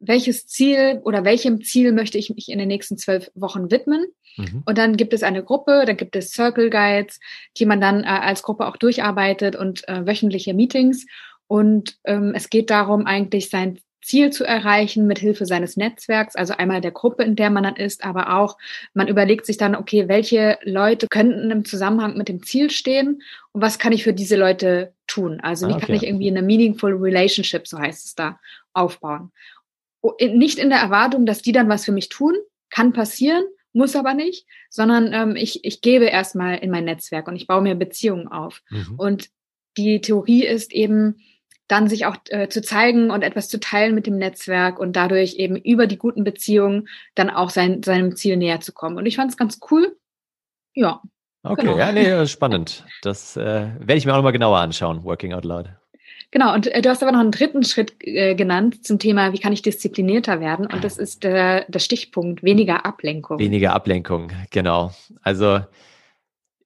welches 0.00 0.46
Ziel 0.46 1.00
oder 1.04 1.24
welchem 1.24 1.64
Ziel 1.64 1.92
möchte 1.92 2.18
ich 2.18 2.30
mich 2.30 2.48
in 2.48 2.60
den 2.60 2.68
nächsten 2.68 2.96
zwölf 2.96 3.30
Wochen 3.34 3.72
widmen. 3.72 4.06
Mhm. 4.36 4.62
Und 4.64 4.78
dann 4.78 4.96
gibt 4.96 5.12
es 5.12 5.24
eine 5.24 5.42
Gruppe, 5.42 5.82
da 5.84 5.94
gibt 5.94 6.14
es 6.14 6.30
Circle 6.30 6.70
Guides, 6.70 7.18
die 7.56 7.66
man 7.66 7.80
dann 7.80 8.04
äh, 8.04 8.06
als 8.06 8.44
Gruppe 8.44 8.66
auch 8.66 8.76
durcharbeitet 8.76 9.56
und 9.56 9.86
äh, 9.88 10.06
wöchentliche 10.06 10.54
Meetings. 10.54 11.06
Und 11.48 11.96
ähm, 12.04 12.32
es 12.36 12.50
geht 12.50 12.70
darum, 12.70 13.06
eigentlich 13.06 13.50
sein 13.50 13.80
Ziel 14.08 14.30
zu 14.30 14.44
erreichen 14.44 15.06
mit 15.06 15.18
Hilfe 15.18 15.44
seines 15.44 15.76
Netzwerks, 15.76 16.34
also 16.34 16.54
einmal 16.54 16.80
der 16.80 16.92
Gruppe, 16.92 17.22
in 17.24 17.36
der 17.36 17.50
man 17.50 17.64
dann 17.64 17.76
ist, 17.76 18.04
aber 18.04 18.38
auch 18.38 18.56
man 18.94 19.06
überlegt 19.06 19.44
sich 19.44 19.58
dann, 19.58 19.76
okay, 19.76 20.08
welche 20.08 20.58
Leute 20.62 21.06
könnten 21.08 21.50
im 21.50 21.64
Zusammenhang 21.66 22.16
mit 22.16 22.28
dem 22.28 22.42
Ziel 22.42 22.70
stehen 22.70 23.22
und 23.52 23.60
was 23.60 23.78
kann 23.78 23.92
ich 23.92 24.04
für 24.04 24.14
diese 24.14 24.36
Leute 24.36 24.94
tun? 25.06 25.40
Also 25.40 25.68
wie 25.68 25.74
okay. 25.74 25.86
kann 25.86 25.94
ich 25.94 26.04
irgendwie 26.04 26.30
eine 26.30 26.42
meaningful 26.42 26.94
relationship, 26.94 27.68
so 27.68 27.78
heißt 27.78 28.06
es 28.06 28.14
da, 28.14 28.40
aufbauen? 28.72 29.30
Nicht 30.20 30.58
in 30.58 30.70
der 30.70 30.78
Erwartung, 30.78 31.26
dass 31.26 31.42
die 31.42 31.52
dann 31.52 31.68
was 31.68 31.84
für 31.84 31.92
mich 31.92 32.08
tun, 32.08 32.34
kann 32.70 32.94
passieren, 32.94 33.44
muss 33.74 33.94
aber 33.94 34.14
nicht, 34.14 34.46
sondern 34.70 35.12
ähm, 35.12 35.36
ich, 35.36 35.64
ich 35.64 35.82
gebe 35.82 36.06
erstmal 36.06 36.58
in 36.58 36.70
mein 36.70 36.86
Netzwerk 36.86 37.28
und 37.28 37.36
ich 37.36 37.46
baue 37.46 37.60
mir 37.60 37.74
Beziehungen 37.74 38.28
auf. 38.28 38.62
Mhm. 38.70 38.94
Und 38.96 39.28
die 39.76 40.00
Theorie 40.00 40.46
ist 40.46 40.72
eben, 40.72 41.16
dann 41.68 41.88
sich 41.88 42.06
auch 42.06 42.16
äh, 42.30 42.48
zu 42.48 42.62
zeigen 42.62 43.10
und 43.10 43.22
etwas 43.22 43.48
zu 43.48 43.60
teilen 43.60 43.94
mit 43.94 44.06
dem 44.06 44.16
Netzwerk 44.16 44.78
und 44.78 44.96
dadurch 44.96 45.34
eben 45.36 45.56
über 45.56 45.86
die 45.86 45.98
guten 45.98 46.24
Beziehungen 46.24 46.88
dann 47.14 47.30
auch 47.30 47.50
sein, 47.50 47.82
seinem 47.82 48.16
Ziel 48.16 48.36
näher 48.36 48.60
zu 48.60 48.72
kommen. 48.72 48.96
Und 48.96 49.06
ich 49.06 49.16
fand 49.16 49.30
es 49.30 49.36
ganz 49.36 49.60
cool. 49.70 49.96
Ja. 50.74 51.02
Okay, 51.42 51.62
genau. 51.62 51.78
ja, 51.78 51.92
nee, 51.92 52.26
spannend. 52.26 52.84
Das 53.02 53.36
äh, 53.36 53.68
werde 53.78 53.94
ich 53.94 54.06
mir 54.06 54.12
auch 54.12 54.16
nochmal 54.16 54.32
genauer 54.32 54.58
anschauen, 54.58 55.04
Working 55.04 55.34
Out 55.34 55.44
Loud. 55.44 55.68
Genau, 56.30 56.52
und 56.52 56.66
äh, 56.66 56.82
du 56.82 56.90
hast 56.90 57.02
aber 57.02 57.12
noch 57.12 57.20
einen 57.20 57.32
dritten 57.32 57.64
Schritt 57.64 57.94
äh, 58.00 58.34
genannt 58.34 58.84
zum 58.84 58.98
Thema, 58.98 59.32
wie 59.32 59.38
kann 59.38 59.52
ich 59.52 59.62
disziplinierter 59.62 60.40
werden? 60.40 60.66
Und 60.66 60.84
das 60.84 60.98
ist 60.98 61.24
der, 61.24 61.64
der 61.68 61.78
Stichpunkt 61.78 62.42
weniger 62.42 62.84
Ablenkung. 62.84 63.38
Weniger 63.38 63.72
Ablenkung, 63.72 64.30
genau. 64.50 64.92
Also 65.22 65.60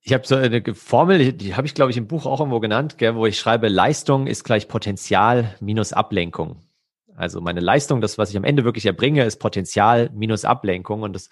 ich 0.03 0.13
habe 0.13 0.27
so 0.27 0.35
eine 0.35 0.63
Formel, 0.75 1.33
die 1.33 1.55
habe 1.55 1.67
ich, 1.67 1.75
glaube 1.75 1.93
ich, 1.93 1.97
im 1.97 2.09
Buch 2.09 2.27
auch 2.27 2.41
irgendwo 2.41 2.59
genannt, 2.59 2.99
gell, 2.99 3.15
wo 3.15 3.25
ich 3.27 3.39
schreibe, 3.39 3.69
Leistung 3.69 4.27
ist 4.27 4.43
gleich 4.43 4.67
Potenzial 4.67 5.55
minus 5.61 5.93
Ablenkung. 5.93 6.57
Also 7.15 7.41
meine 7.41 7.61
Leistung, 7.61 8.01
das, 8.01 8.19
was 8.19 8.31
ich 8.31 8.37
am 8.37 8.45
Ende 8.45 8.65
wirklich 8.65 8.87
erbringe, 8.87 9.25
ist 9.25 9.37
Potenzial 9.37 10.11
minus 10.13 10.45
Ablenkung. 10.45 11.03
Und 11.03 11.13
das 11.13 11.29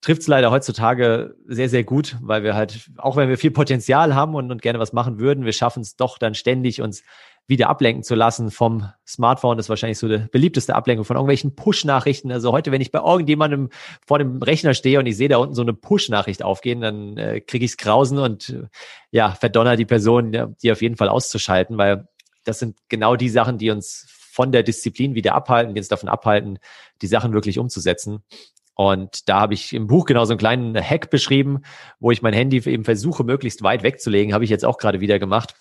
trifft 0.00 0.22
es 0.22 0.28
leider 0.28 0.52
heutzutage 0.52 1.34
sehr, 1.46 1.68
sehr 1.68 1.82
gut, 1.82 2.16
weil 2.20 2.44
wir 2.44 2.54
halt, 2.54 2.88
auch 2.98 3.16
wenn 3.16 3.28
wir 3.28 3.38
viel 3.38 3.50
Potenzial 3.50 4.14
haben 4.14 4.34
und, 4.34 4.50
und 4.52 4.62
gerne 4.62 4.78
was 4.78 4.92
machen 4.92 5.18
würden, 5.18 5.44
wir 5.44 5.52
schaffen 5.52 5.80
es 5.80 5.96
doch 5.96 6.18
dann 6.18 6.34
ständig, 6.34 6.82
uns 6.82 7.02
wieder 7.46 7.68
ablenken 7.68 8.02
zu 8.02 8.14
lassen 8.14 8.50
vom 8.50 8.90
Smartphone. 9.06 9.56
Das 9.56 9.66
ist 9.66 9.70
wahrscheinlich 9.70 9.98
so 9.98 10.08
die 10.08 10.26
beliebteste 10.30 10.74
Ablenkung 10.74 11.04
von 11.04 11.16
irgendwelchen 11.16 11.54
Push-Nachrichten. 11.54 12.32
Also 12.32 12.52
heute, 12.52 12.72
wenn 12.72 12.80
ich 12.80 12.90
bei 12.90 13.00
irgendjemandem 13.00 13.68
vor 14.06 14.18
dem 14.18 14.42
Rechner 14.42 14.72
stehe 14.72 14.98
und 14.98 15.06
ich 15.06 15.16
sehe 15.16 15.28
da 15.28 15.36
unten 15.36 15.54
so 15.54 15.62
eine 15.62 15.74
Push-Nachricht 15.74 16.42
aufgehen, 16.42 16.80
dann 16.80 17.18
äh, 17.18 17.40
kriege 17.40 17.64
ich 17.64 17.72
es 17.72 17.76
grausen 17.76 18.18
und 18.18 18.48
äh, 18.48 18.62
ja, 19.10 19.32
verdonner 19.32 19.76
die 19.76 19.84
Person, 19.84 20.56
die 20.62 20.72
auf 20.72 20.80
jeden 20.80 20.96
Fall 20.96 21.08
auszuschalten, 21.08 21.76
weil 21.76 22.08
das 22.44 22.58
sind 22.58 22.78
genau 22.88 23.16
die 23.16 23.28
Sachen, 23.28 23.58
die 23.58 23.70
uns 23.70 24.06
von 24.08 24.50
der 24.50 24.62
Disziplin 24.62 25.14
wieder 25.14 25.34
abhalten, 25.34 25.74
die 25.74 25.80
uns 25.80 25.88
davon 25.88 26.08
abhalten, 26.08 26.58
die 27.02 27.06
Sachen 27.06 27.32
wirklich 27.32 27.58
umzusetzen. 27.58 28.24
Und 28.74 29.28
da 29.28 29.40
habe 29.40 29.54
ich 29.54 29.72
im 29.72 29.86
Buch 29.86 30.04
genau 30.04 30.24
so 30.24 30.32
einen 30.32 30.38
kleinen 30.38 30.76
Hack 30.76 31.10
beschrieben, 31.10 31.60
wo 32.00 32.10
ich 32.10 32.22
mein 32.22 32.34
Handy 32.34 32.56
eben 32.68 32.84
versuche, 32.84 33.22
möglichst 33.22 33.62
weit 33.62 33.84
wegzulegen. 33.84 34.34
Habe 34.34 34.42
ich 34.42 34.50
jetzt 34.50 34.64
auch 34.64 34.78
gerade 34.78 35.00
wieder 35.00 35.20
gemacht 35.20 35.54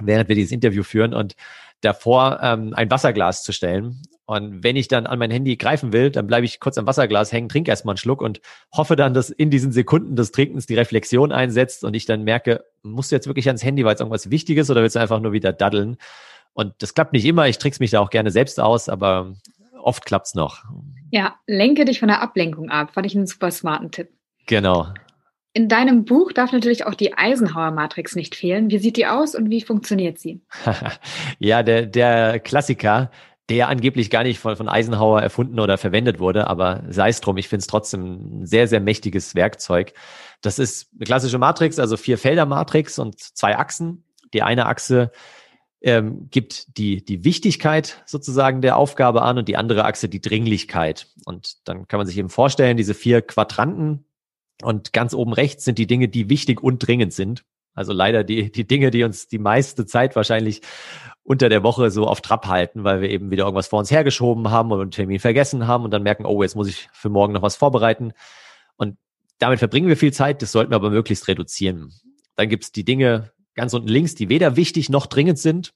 während 0.00 0.28
wir 0.28 0.36
dieses 0.36 0.52
Interview 0.52 0.82
führen 0.82 1.14
und 1.14 1.36
davor 1.80 2.40
ähm, 2.42 2.72
ein 2.74 2.90
Wasserglas 2.90 3.42
zu 3.42 3.52
stellen. 3.52 4.02
Und 4.24 4.64
wenn 4.64 4.74
ich 4.74 4.88
dann 4.88 5.06
an 5.06 5.20
mein 5.20 5.30
Handy 5.30 5.56
greifen 5.56 5.92
will, 5.92 6.10
dann 6.10 6.26
bleibe 6.26 6.46
ich 6.46 6.58
kurz 6.58 6.78
am 6.78 6.86
Wasserglas 6.86 7.32
hängen, 7.32 7.48
trinke 7.48 7.70
erstmal 7.70 7.92
einen 7.92 7.98
Schluck 7.98 8.20
und 8.20 8.40
hoffe 8.72 8.96
dann, 8.96 9.14
dass 9.14 9.30
in 9.30 9.50
diesen 9.50 9.70
Sekunden 9.70 10.16
des 10.16 10.32
Trinkens 10.32 10.66
die 10.66 10.74
Reflexion 10.74 11.30
einsetzt 11.30 11.84
und 11.84 11.94
ich 11.94 12.06
dann 12.06 12.24
merke, 12.24 12.64
musst 12.82 13.12
du 13.12 13.16
jetzt 13.16 13.28
wirklich 13.28 13.46
ans 13.46 13.62
Handy, 13.62 13.84
weil 13.84 13.94
es 13.94 14.00
irgendwas 14.00 14.30
Wichtiges 14.30 14.68
oder 14.68 14.82
willst 14.82 14.96
du 14.96 15.00
einfach 15.00 15.20
nur 15.20 15.32
wieder 15.32 15.52
daddeln? 15.52 15.96
Und 16.54 16.74
das 16.78 16.94
klappt 16.94 17.12
nicht 17.12 17.24
immer. 17.24 17.46
Ich 17.46 17.58
trick's 17.58 17.78
mich 17.78 17.92
da 17.92 18.00
auch 18.00 18.10
gerne 18.10 18.32
selbst 18.32 18.58
aus, 18.58 18.88
aber 18.88 19.34
oft 19.80 20.04
klappt's 20.04 20.34
noch. 20.34 20.64
Ja, 21.12 21.36
lenke 21.46 21.84
dich 21.84 22.00
von 22.00 22.08
der 22.08 22.20
Ablenkung 22.20 22.68
ab. 22.68 22.94
Fand 22.94 23.06
ich 23.06 23.14
einen 23.14 23.26
super 23.26 23.52
smarten 23.52 23.92
Tipp. 23.92 24.08
Genau. 24.46 24.88
In 25.56 25.70
deinem 25.70 26.04
Buch 26.04 26.32
darf 26.32 26.52
natürlich 26.52 26.84
auch 26.84 26.92
die 26.92 27.16
Eisenhower-Matrix 27.16 28.14
nicht 28.14 28.34
fehlen. 28.34 28.68
Wie 28.68 28.76
sieht 28.76 28.98
die 28.98 29.06
aus 29.06 29.34
und 29.34 29.48
wie 29.48 29.62
funktioniert 29.62 30.18
sie? 30.18 30.42
ja, 31.38 31.62
der, 31.62 31.86
der 31.86 32.40
Klassiker, 32.40 33.10
der 33.48 33.70
angeblich 33.70 34.10
gar 34.10 34.22
nicht 34.22 34.38
von, 34.38 34.54
von 34.54 34.68
Eisenhower 34.68 35.22
erfunden 35.22 35.58
oder 35.58 35.78
verwendet 35.78 36.18
wurde, 36.18 36.46
aber 36.48 36.84
sei 36.90 37.08
es 37.08 37.22
drum, 37.22 37.38
ich 37.38 37.48
finde 37.48 37.60
es 37.60 37.68
trotzdem 37.68 38.42
ein 38.42 38.46
sehr, 38.46 38.68
sehr 38.68 38.80
mächtiges 38.80 39.34
Werkzeug. 39.34 39.94
Das 40.42 40.58
ist 40.58 40.90
eine 40.94 41.06
klassische 41.06 41.38
Matrix, 41.38 41.78
also 41.78 41.96
vier 41.96 42.18
Felder 42.18 42.44
Matrix 42.44 42.98
und 42.98 43.18
zwei 43.18 43.56
Achsen. 43.56 44.04
Die 44.34 44.42
eine 44.42 44.66
Achse 44.66 45.10
ähm, 45.80 46.28
gibt 46.30 46.76
die, 46.76 47.02
die 47.02 47.24
Wichtigkeit 47.24 48.02
sozusagen 48.04 48.60
der 48.60 48.76
Aufgabe 48.76 49.22
an 49.22 49.38
und 49.38 49.48
die 49.48 49.56
andere 49.56 49.86
Achse 49.86 50.10
die 50.10 50.20
Dringlichkeit. 50.20 51.06
Und 51.24 51.66
dann 51.66 51.88
kann 51.88 51.96
man 51.96 52.06
sich 52.06 52.18
eben 52.18 52.28
vorstellen, 52.28 52.76
diese 52.76 52.92
vier 52.92 53.22
Quadranten, 53.22 54.04
und 54.62 54.92
ganz 54.92 55.14
oben 55.14 55.32
rechts 55.32 55.64
sind 55.64 55.78
die 55.78 55.86
Dinge, 55.86 56.08
die 56.08 56.30
wichtig 56.30 56.62
und 56.62 56.78
dringend 56.78 57.12
sind. 57.12 57.44
Also 57.74 57.92
leider 57.92 58.24
die, 58.24 58.50
die 58.50 58.66
Dinge, 58.66 58.90
die 58.90 59.04
uns 59.04 59.28
die 59.28 59.38
meiste 59.38 59.84
Zeit 59.84 60.16
wahrscheinlich 60.16 60.62
unter 61.22 61.48
der 61.48 61.62
Woche 61.62 61.90
so 61.90 62.06
auf 62.06 62.20
Trab 62.22 62.46
halten, 62.46 62.84
weil 62.84 63.02
wir 63.02 63.10
eben 63.10 63.30
wieder 63.30 63.44
irgendwas 63.44 63.68
vor 63.68 63.80
uns 63.80 63.90
hergeschoben 63.90 64.50
haben 64.50 64.72
oder 64.72 64.82
einen 64.82 64.92
Termin 64.92 65.18
vergessen 65.18 65.66
haben 65.66 65.84
und 65.84 65.90
dann 65.90 66.02
merken, 66.02 66.24
oh, 66.24 66.42
jetzt 66.42 66.56
muss 66.56 66.68
ich 66.68 66.88
für 66.92 67.10
morgen 67.10 67.34
noch 67.34 67.42
was 67.42 67.56
vorbereiten. 67.56 68.12
Und 68.76 68.96
damit 69.38 69.58
verbringen 69.58 69.88
wir 69.88 69.96
viel 69.96 70.12
Zeit, 70.12 70.40
das 70.40 70.52
sollten 70.52 70.72
wir 70.72 70.76
aber 70.76 70.90
möglichst 70.90 71.28
reduzieren. 71.28 71.92
Dann 72.36 72.48
gibt's 72.48 72.72
die 72.72 72.84
Dinge 72.84 73.32
ganz 73.54 73.74
unten 73.74 73.88
links, 73.88 74.14
die 74.14 74.28
weder 74.28 74.56
wichtig 74.56 74.88
noch 74.88 75.06
dringend 75.06 75.38
sind. 75.38 75.74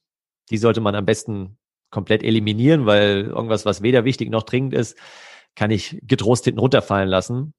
Die 0.49 0.57
sollte 0.57 0.81
man 0.81 0.95
am 0.95 1.05
besten 1.05 1.57
komplett 1.91 2.23
eliminieren, 2.23 2.85
weil 2.85 3.25
irgendwas, 3.25 3.65
was 3.65 3.81
weder 3.83 4.05
wichtig 4.05 4.29
noch 4.31 4.43
dringend 4.43 4.73
ist, 4.73 4.97
kann 5.55 5.69
ich 5.69 5.99
getrost 6.03 6.45
hinten 6.45 6.59
runterfallen 6.59 7.09
lassen. 7.09 7.53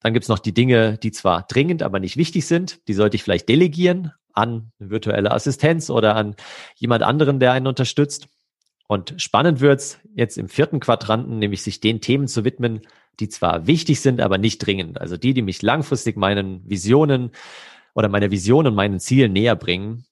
Dann 0.00 0.12
gibt's 0.12 0.28
noch 0.28 0.38
die 0.38 0.54
Dinge, 0.54 0.98
die 0.98 1.10
zwar 1.10 1.46
dringend, 1.48 1.82
aber 1.82 1.98
nicht 2.00 2.16
wichtig 2.16 2.46
sind. 2.46 2.86
Die 2.88 2.94
sollte 2.94 3.16
ich 3.16 3.22
vielleicht 3.22 3.48
delegieren 3.48 4.12
an 4.32 4.70
eine 4.78 4.90
virtuelle 4.90 5.32
Assistenz 5.32 5.90
oder 5.90 6.14
an 6.14 6.36
jemand 6.76 7.02
anderen, 7.02 7.40
der 7.40 7.52
einen 7.52 7.66
unterstützt. 7.66 8.28
Und 8.86 9.14
spannend 9.18 9.60
wird's 9.60 9.98
jetzt 10.14 10.38
im 10.38 10.48
vierten 10.48 10.80
Quadranten, 10.80 11.38
nämlich 11.38 11.62
sich 11.62 11.80
den 11.80 12.00
Themen 12.00 12.28
zu 12.28 12.44
widmen, 12.44 12.80
die 13.20 13.28
zwar 13.28 13.66
wichtig 13.66 14.00
sind, 14.00 14.20
aber 14.20 14.38
nicht 14.38 14.58
dringend. 14.58 15.00
Also 15.00 15.16
die, 15.16 15.34
die 15.34 15.42
mich 15.42 15.60
langfristig 15.62 16.16
meinen 16.16 16.62
Visionen 16.68 17.32
oder 17.94 18.08
meiner 18.08 18.30
Vision 18.30 18.66
und 18.66 18.74
meinen 18.74 19.00
Zielen 19.00 19.32
näher 19.32 19.56
bringen 19.56 20.04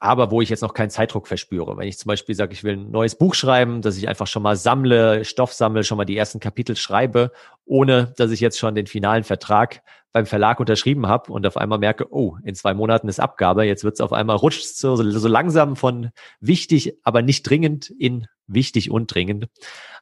aber 0.00 0.30
wo 0.30 0.40
ich 0.40 0.48
jetzt 0.48 0.62
noch 0.62 0.72
keinen 0.72 0.88
Zeitdruck 0.88 1.28
verspüre. 1.28 1.76
Wenn 1.76 1.86
ich 1.86 1.98
zum 1.98 2.08
Beispiel 2.08 2.34
sage, 2.34 2.54
ich 2.54 2.64
will 2.64 2.78
ein 2.78 2.90
neues 2.90 3.16
Buch 3.16 3.34
schreiben, 3.34 3.82
dass 3.82 3.98
ich 3.98 4.08
einfach 4.08 4.26
schon 4.26 4.42
mal 4.42 4.56
sammle, 4.56 5.26
Stoff 5.26 5.52
sammle, 5.52 5.84
schon 5.84 5.98
mal 5.98 6.06
die 6.06 6.16
ersten 6.16 6.40
Kapitel 6.40 6.74
schreibe, 6.74 7.32
ohne 7.66 8.14
dass 8.16 8.30
ich 8.30 8.40
jetzt 8.40 8.58
schon 8.58 8.74
den 8.74 8.86
finalen 8.86 9.24
Vertrag 9.24 9.82
beim 10.12 10.24
Verlag 10.26 10.58
unterschrieben 10.58 11.06
habe 11.06 11.30
und 11.30 11.46
auf 11.46 11.58
einmal 11.58 11.78
merke, 11.78 12.12
oh, 12.12 12.36
in 12.42 12.54
zwei 12.54 12.72
Monaten 12.72 13.08
ist 13.08 13.20
Abgabe, 13.20 13.64
jetzt 13.64 13.84
wird 13.84 13.94
es 13.94 14.00
auf 14.00 14.12
einmal 14.12 14.36
rutscht 14.36 14.64
so, 14.64 14.96
so 14.96 15.28
langsam 15.28 15.76
von 15.76 16.10
wichtig, 16.40 16.96
aber 17.04 17.20
nicht 17.20 17.42
dringend 17.42 17.90
in 17.90 18.26
wichtig 18.46 18.90
und 18.90 19.14
dringend. 19.14 19.48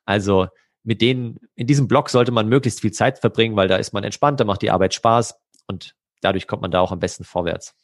Also 0.06 0.46
mit 0.84 1.02
denen, 1.02 1.38
in 1.56 1.66
diesem 1.66 1.88
Blog 1.88 2.08
sollte 2.08 2.30
man 2.32 2.48
möglichst 2.48 2.80
viel 2.80 2.92
Zeit 2.92 3.18
verbringen, 3.18 3.56
weil 3.56 3.68
da 3.68 3.76
ist 3.76 3.92
man 3.92 4.04
entspannt, 4.04 4.38
da 4.38 4.44
macht 4.44 4.62
die 4.62 4.70
Arbeit 4.70 4.94
Spaß 4.94 5.38
und 5.66 5.96
dadurch 6.22 6.46
kommt 6.46 6.62
man 6.62 6.70
da 6.70 6.80
auch 6.80 6.92
am 6.92 7.00
besten 7.00 7.24
vorwärts. 7.24 7.74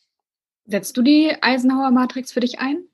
Setzt 0.66 0.97
du 0.97 1.02
die 1.02 1.35
Eisenhower 1.40 1.90
Matrix 1.90 2.33
für 2.33 2.40
dich 2.40 2.59
ein? 2.59 2.85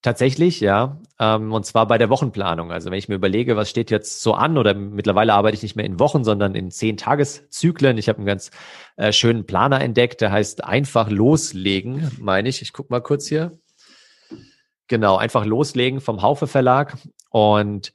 Tatsächlich, 0.00 0.60
ja. 0.60 1.00
Ähm, 1.18 1.52
und 1.52 1.66
zwar 1.66 1.88
bei 1.88 1.98
der 1.98 2.08
Wochenplanung. 2.08 2.70
Also 2.70 2.90
wenn 2.90 2.98
ich 2.98 3.08
mir 3.08 3.16
überlege, 3.16 3.56
was 3.56 3.68
steht 3.68 3.90
jetzt 3.90 4.22
so 4.22 4.34
an, 4.34 4.56
oder 4.56 4.72
mittlerweile 4.74 5.34
arbeite 5.34 5.56
ich 5.56 5.62
nicht 5.62 5.74
mehr 5.74 5.84
in 5.84 5.98
Wochen, 5.98 6.22
sondern 6.22 6.54
in 6.54 6.70
zehn 6.70 6.96
Tageszyklen. 6.96 7.98
Ich 7.98 8.08
habe 8.08 8.18
einen 8.18 8.26
ganz 8.26 8.50
äh, 8.96 9.12
schönen 9.12 9.44
Planer 9.44 9.80
entdeckt, 9.80 10.20
der 10.20 10.30
heißt 10.30 10.64
einfach 10.64 11.10
loslegen, 11.10 12.10
meine 12.20 12.48
ich. 12.48 12.62
Ich 12.62 12.72
guck 12.72 12.90
mal 12.90 13.02
kurz 13.02 13.26
hier. 13.26 13.58
Genau, 14.86 15.16
einfach 15.16 15.44
loslegen 15.44 16.00
vom 16.00 16.22
Haufe 16.22 16.46
Verlag. 16.46 16.96
Und 17.30 17.92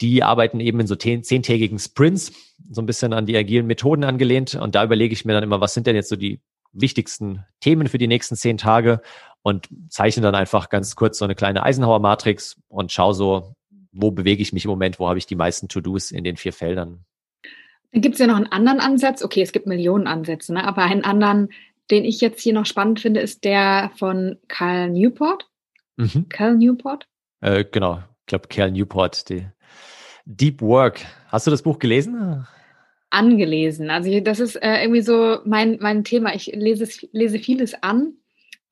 die 0.00 0.22
arbeiten 0.22 0.60
eben 0.60 0.80
in 0.80 0.86
so 0.86 0.96
zehntägigen 0.96 1.78
Sprints, 1.78 2.32
so 2.70 2.80
ein 2.80 2.86
bisschen 2.86 3.12
an 3.12 3.26
die 3.26 3.36
agilen 3.36 3.66
Methoden 3.66 4.04
angelehnt. 4.04 4.54
Und 4.54 4.76
da 4.76 4.84
überlege 4.84 5.12
ich 5.12 5.24
mir 5.24 5.32
dann 5.32 5.42
immer, 5.42 5.60
was 5.60 5.74
sind 5.74 5.88
denn 5.88 5.96
jetzt 5.96 6.08
so 6.08 6.16
die 6.16 6.40
wichtigsten 6.72 7.44
Themen 7.60 7.88
für 7.88 7.98
die 7.98 8.06
nächsten 8.06 8.36
zehn 8.36 8.58
Tage 8.58 9.00
und 9.42 9.68
zeichne 9.88 10.22
dann 10.22 10.34
einfach 10.34 10.68
ganz 10.68 10.96
kurz 10.96 11.18
so 11.18 11.24
eine 11.24 11.34
kleine 11.34 11.62
Eisenhower-Matrix 11.62 12.56
und 12.68 12.92
schaue 12.92 13.14
so, 13.14 13.54
wo 13.92 14.10
bewege 14.10 14.42
ich 14.42 14.52
mich 14.52 14.64
im 14.64 14.70
Moment, 14.70 14.98
wo 14.98 15.08
habe 15.08 15.18
ich 15.18 15.26
die 15.26 15.36
meisten 15.36 15.68
To-Dos 15.68 16.10
in 16.10 16.24
den 16.24 16.36
vier 16.36 16.52
Feldern. 16.52 17.04
Dann 17.92 18.00
gibt 18.00 18.14
es 18.14 18.20
ja 18.20 18.26
noch 18.26 18.36
einen 18.36 18.46
anderen 18.46 18.80
Ansatz. 18.80 19.22
Okay, 19.22 19.42
es 19.42 19.52
gibt 19.52 19.66
Millionen 19.66 20.06
Ansätze, 20.06 20.54
ne? 20.54 20.64
aber 20.64 20.82
einen 20.84 21.04
anderen, 21.04 21.50
den 21.90 22.04
ich 22.04 22.20
jetzt 22.20 22.40
hier 22.40 22.54
noch 22.54 22.66
spannend 22.66 23.00
finde, 23.00 23.20
ist 23.20 23.44
der 23.44 23.90
von 23.96 24.38
Carl 24.48 24.90
Newport. 24.90 25.48
Mhm. 25.96 26.28
Carl 26.30 26.56
Newport? 26.56 27.06
Äh, 27.40 27.64
genau, 27.70 27.98
ich 28.20 28.26
glaube 28.26 28.48
Carl 28.48 28.70
Newport, 28.70 29.28
die 29.28 29.46
Deep 30.24 30.62
Work. 30.62 31.00
Hast 31.28 31.46
du 31.46 31.50
das 31.50 31.62
Buch 31.62 31.78
gelesen? 31.78 32.46
Angelesen. 33.12 33.90
Also 33.90 34.20
das 34.20 34.40
ist 34.40 34.56
äh, 34.56 34.82
irgendwie 34.82 35.02
so 35.02 35.38
mein, 35.44 35.78
mein 35.80 36.02
Thema. 36.02 36.34
Ich 36.34 36.46
lese, 36.46 36.88
lese 37.12 37.38
vieles 37.38 37.74
an 37.82 38.14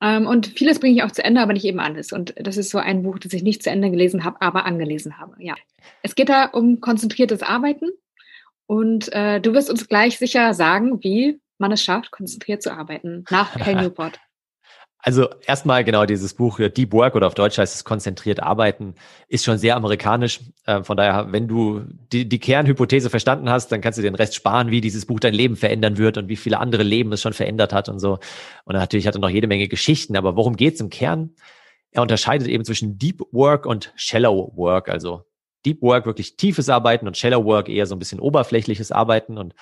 ähm, 0.00 0.26
und 0.26 0.46
vieles 0.46 0.80
bringe 0.80 0.96
ich 0.96 1.02
auch 1.02 1.10
zu 1.10 1.22
Ende, 1.22 1.40
aber 1.40 1.52
nicht 1.52 1.64
eben 1.64 1.80
alles. 1.80 2.12
Und 2.12 2.34
das 2.36 2.56
ist 2.56 2.70
so 2.70 2.78
ein 2.78 3.02
Buch, 3.02 3.18
das 3.18 3.32
ich 3.32 3.42
nicht 3.42 3.62
zu 3.62 3.70
Ende 3.70 3.90
gelesen 3.90 4.24
habe, 4.24 4.40
aber 4.40 4.64
angelesen 4.64 5.18
habe. 5.18 5.34
Ja. 5.38 5.54
Es 6.02 6.14
geht 6.14 6.30
da 6.30 6.46
um 6.46 6.80
konzentriertes 6.80 7.42
Arbeiten 7.42 7.90
und 8.66 9.12
äh, 9.12 9.40
du 9.40 9.52
wirst 9.52 9.70
uns 9.70 9.88
gleich 9.88 10.18
sicher 10.18 10.54
sagen, 10.54 11.02
wie 11.02 11.40
man 11.58 11.72
es 11.72 11.84
schafft, 11.84 12.10
konzentriert 12.10 12.62
zu 12.62 12.72
arbeiten 12.72 13.24
nach 13.30 13.54
Cal 13.58 13.74
Newport. 13.82 14.18
Also 15.02 15.28
erstmal 15.46 15.82
genau 15.82 16.04
dieses 16.04 16.34
Buch 16.34 16.58
Deep 16.58 16.92
Work 16.92 17.14
oder 17.14 17.26
auf 17.26 17.34
Deutsch 17.34 17.56
heißt 17.56 17.74
es 17.74 17.84
konzentriert 17.84 18.42
arbeiten, 18.42 18.94
ist 19.28 19.44
schon 19.44 19.56
sehr 19.56 19.76
amerikanisch. 19.76 20.40
Äh, 20.66 20.82
von 20.82 20.96
daher, 20.96 21.32
wenn 21.32 21.48
du 21.48 21.82
die, 22.12 22.28
die 22.28 22.38
Kernhypothese 22.38 23.08
verstanden 23.08 23.48
hast, 23.48 23.72
dann 23.72 23.80
kannst 23.80 23.98
du 23.98 24.02
den 24.02 24.14
Rest 24.14 24.34
sparen, 24.34 24.70
wie 24.70 24.82
dieses 24.82 25.06
Buch 25.06 25.18
dein 25.18 25.32
Leben 25.32 25.56
verändern 25.56 25.96
wird 25.96 26.18
und 26.18 26.28
wie 26.28 26.36
viele 26.36 26.58
andere 26.58 26.82
Leben 26.82 27.12
es 27.12 27.22
schon 27.22 27.32
verändert 27.32 27.72
hat 27.72 27.88
und 27.88 27.98
so. 27.98 28.18
Und 28.64 28.74
natürlich 28.74 29.06
hat 29.06 29.14
er 29.14 29.20
noch 29.20 29.30
jede 29.30 29.46
Menge 29.46 29.68
Geschichten, 29.68 30.16
aber 30.16 30.36
worum 30.36 30.56
geht's 30.56 30.80
im 30.80 30.90
Kern? 30.90 31.30
Er 31.92 32.02
unterscheidet 32.02 32.48
eben 32.48 32.64
zwischen 32.64 32.98
Deep 32.98 33.22
Work 33.32 33.66
und 33.66 33.92
Shallow 33.96 34.52
Work, 34.54 34.90
also 34.90 35.24
Deep 35.64 35.82
Work 35.82 36.06
wirklich 36.06 36.36
tiefes 36.36 36.68
Arbeiten 36.68 37.06
und 37.06 37.16
Shallow 37.16 37.44
Work 37.44 37.68
eher 37.68 37.86
so 37.86 37.94
ein 37.94 37.98
bisschen 37.98 38.20
oberflächliches 38.20 38.92
Arbeiten 38.92 39.38
und 39.38 39.54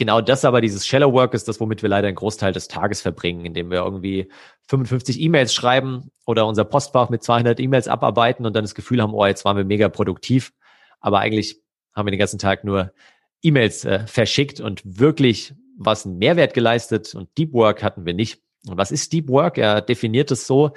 genau 0.00 0.22
das 0.22 0.46
aber, 0.46 0.62
dieses 0.62 0.86
Shallow 0.86 1.12
Work 1.12 1.34
ist 1.34 1.46
das, 1.46 1.60
womit 1.60 1.82
wir 1.82 1.90
leider 1.90 2.08
einen 2.08 2.16
Großteil 2.16 2.54
des 2.54 2.68
Tages 2.68 3.02
verbringen, 3.02 3.44
indem 3.44 3.70
wir 3.70 3.80
irgendwie 3.80 4.30
55 4.68 5.20
E-Mails 5.20 5.52
schreiben 5.52 6.10
oder 6.24 6.46
unser 6.46 6.64
Postfach 6.64 7.10
mit 7.10 7.22
200 7.22 7.60
E-Mails 7.60 7.86
abarbeiten 7.86 8.46
und 8.46 8.56
dann 8.56 8.64
das 8.64 8.74
Gefühl 8.74 9.02
haben, 9.02 9.12
oh, 9.12 9.26
jetzt 9.26 9.44
waren 9.44 9.58
wir 9.58 9.64
mega 9.64 9.90
produktiv. 9.90 10.54
Aber 11.00 11.18
eigentlich 11.18 11.60
haben 11.94 12.06
wir 12.06 12.12
den 12.12 12.18
ganzen 12.18 12.38
Tag 12.38 12.64
nur 12.64 12.94
E-Mails 13.42 13.84
äh, 13.84 14.06
verschickt 14.06 14.58
und 14.58 14.80
wirklich 14.84 15.54
was 15.76 16.06
einen 16.06 16.16
Mehrwert 16.16 16.54
geleistet 16.54 17.14
und 17.14 17.28
Deep 17.36 17.52
Work 17.52 17.82
hatten 17.82 18.06
wir 18.06 18.14
nicht. 18.14 18.40
Und 18.66 18.78
was 18.78 18.92
ist 18.92 19.12
Deep 19.12 19.28
Work? 19.28 19.58
Er 19.58 19.82
definiert 19.82 20.30
es 20.30 20.46
so, 20.46 20.70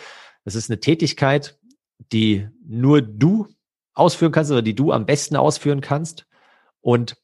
es 0.43 0.55
ist 0.55 0.69
eine 0.69 0.81
Tätigkeit, 0.81 1.57
die 2.11 2.49
nur 2.67 3.01
du 3.01 3.47
ausführen 3.93 4.33
kannst 4.33 4.51
oder 4.51 4.61
die 4.61 4.75
du 4.75 4.91
am 4.91 5.05
besten 5.05 5.37
ausführen 5.37 5.79
kannst 5.79 6.25
und 6.81 7.15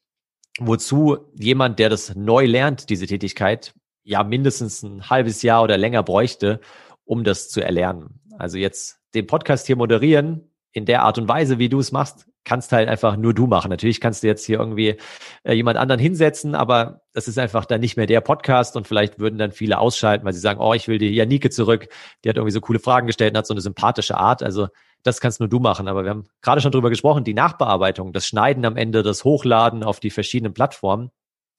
wozu 0.58 1.18
jemand, 1.34 1.78
der 1.78 1.88
das 1.88 2.14
neu 2.14 2.46
lernt, 2.46 2.90
diese 2.90 3.06
Tätigkeit, 3.06 3.74
ja 4.02 4.24
mindestens 4.24 4.82
ein 4.82 5.08
halbes 5.08 5.42
Jahr 5.42 5.62
oder 5.62 5.78
länger 5.78 6.02
bräuchte, 6.02 6.60
um 7.04 7.24
das 7.24 7.48
zu 7.48 7.60
erlernen. 7.60 8.20
Also 8.38 8.58
jetzt 8.58 8.98
den 9.14 9.26
Podcast 9.26 9.66
hier 9.66 9.76
moderieren 9.76 10.50
in 10.72 10.86
der 10.86 11.02
Art 11.02 11.18
und 11.18 11.28
Weise, 11.28 11.58
wie 11.58 11.68
du 11.68 11.80
es 11.80 11.92
machst, 11.92 12.26
kannst 12.44 12.72
halt 12.72 12.88
einfach 12.88 13.16
nur 13.16 13.34
du 13.34 13.46
machen. 13.46 13.68
Natürlich 13.70 14.00
kannst 14.00 14.22
du 14.22 14.26
jetzt 14.26 14.44
hier 14.46 14.58
irgendwie 14.58 14.96
äh, 15.44 15.52
jemand 15.52 15.78
anderen 15.78 16.00
hinsetzen, 16.00 16.54
aber 16.54 17.02
das 17.12 17.28
ist 17.28 17.38
einfach 17.38 17.64
dann 17.64 17.80
nicht 17.80 17.96
mehr 17.96 18.06
der 18.06 18.20
Podcast 18.20 18.76
und 18.76 18.88
vielleicht 18.88 19.18
würden 19.18 19.38
dann 19.38 19.52
viele 19.52 19.78
ausschalten, 19.78 20.24
weil 20.24 20.32
sie 20.32 20.40
sagen, 20.40 20.60
oh, 20.60 20.72
ich 20.72 20.88
will 20.88 20.98
die 20.98 21.10
Janike 21.10 21.50
zurück, 21.50 21.88
die 22.24 22.28
hat 22.28 22.36
irgendwie 22.36 22.52
so 22.52 22.60
coole 22.60 22.78
Fragen 22.78 23.06
gestellt 23.06 23.34
und 23.34 23.38
hat 23.38 23.46
so 23.46 23.54
eine 23.54 23.60
sympathische 23.60 24.16
Art. 24.16 24.42
Also 24.42 24.68
das 25.02 25.20
kannst 25.20 25.40
nur 25.40 25.48
du 25.48 25.60
machen. 25.60 25.88
Aber 25.88 26.04
wir 26.04 26.10
haben 26.10 26.24
gerade 26.42 26.60
schon 26.60 26.72
drüber 26.72 26.90
gesprochen, 26.90 27.24
die 27.24 27.34
Nachbearbeitung, 27.34 28.12
das 28.12 28.26
Schneiden 28.26 28.64
am 28.64 28.76
Ende, 28.76 29.02
das 29.02 29.24
Hochladen 29.24 29.82
auf 29.82 30.00
die 30.00 30.10
verschiedenen 30.10 30.54
Plattformen. 30.54 31.10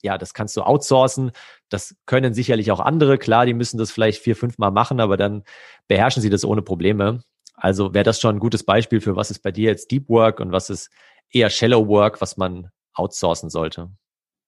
Ja, 0.03 0.17
das 0.17 0.33
kannst 0.33 0.57
du 0.57 0.63
outsourcen. 0.63 1.31
Das 1.69 1.95
können 2.05 2.33
sicherlich 2.33 2.71
auch 2.71 2.79
andere. 2.79 3.17
Klar, 3.17 3.45
die 3.45 3.53
müssen 3.53 3.77
das 3.77 3.91
vielleicht 3.91 4.21
vier, 4.21 4.36
fünf 4.36 4.57
Mal 4.57 4.71
machen, 4.71 5.00
aber 5.00 5.17
dann 5.17 5.43
beherrschen 5.88 6.21
sie 6.21 6.29
das 6.29 6.43
ohne 6.43 6.62
Probleme. 6.62 7.24
Also 7.55 7.93
wäre 7.93 8.03
das 8.03 8.19
schon 8.19 8.38
ein 8.38 8.39
gutes 8.39 8.63
Beispiel 8.63 9.01
für 9.01 9.15
was 9.15 9.29
ist 9.29 9.43
bei 9.43 9.51
dir 9.51 9.69
jetzt 9.69 9.91
Deep 9.91 10.10
Work 10.10 10.39
und 10.39 10.51
was 10.51 10.69
ist 10.69 10.89
eher 11.29 11.50
Shallow 11.50 11.88
Work, 11.88 12.19
was 12.21 12.38
man 12.38 12.71
outsourcen 12.93 13.50
sollte. 13.50 13.91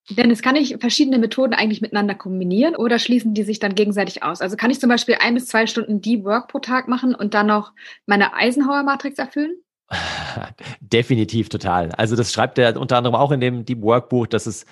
Dennis, 0.10 0.42
kann 0.42 0.56
ich 0.56 0.76
verschiedene 0.80 1.18
Methoden 1.18 1.54
eigentlich 1.54 1.82
miteinander 1.82 2.14
kombinieren 2.14 2.76
oder 2.76 3.00
schließen 3.00 3.34
die 3.34 3.44
sich 3.44 3.60
dann 3.60 3.76
gegenseitig 3.76 4.22
aus? 4.22 4.42
Also 4.42 4.58
kann 4.58 4.70
ich 4.70 4.80
zum 4.80 4.90
Beispiel 4.90 5.18
ein 5.20 5.34
bis 5.34 5.48
zwei 5.48 5.66
Stunden 5.66 6.02
Deep 6.02 6.26
Work 6.26 6.50
pro 6.50 6.60
Tag 6.60 6.88
machen 6.88 7.16
und 7.16 7.34
dann 7.34 7.48
noch 7.48 7.72
meine 8.06 8.34
Eisenhower-Matrix 8.34 9.18
erfüllen? 9.18 9.56
Definitiv 10.82 11.50
total. 11.50 11.92
Also 11.94 12.16
das 12.16 12.34
schreibt 12.34 12.58
er 12.58 12.80
unter 12.80 12.98
anderem 12.98 13.16
auch 13.16 13.32
in 13.32 13.40
dem 13.40 13.64
Deep 13.64 13.82
Work 13.82 14.10
Buch, 14.10 14.28
dass 14.28 14.46
es 14.46 14.66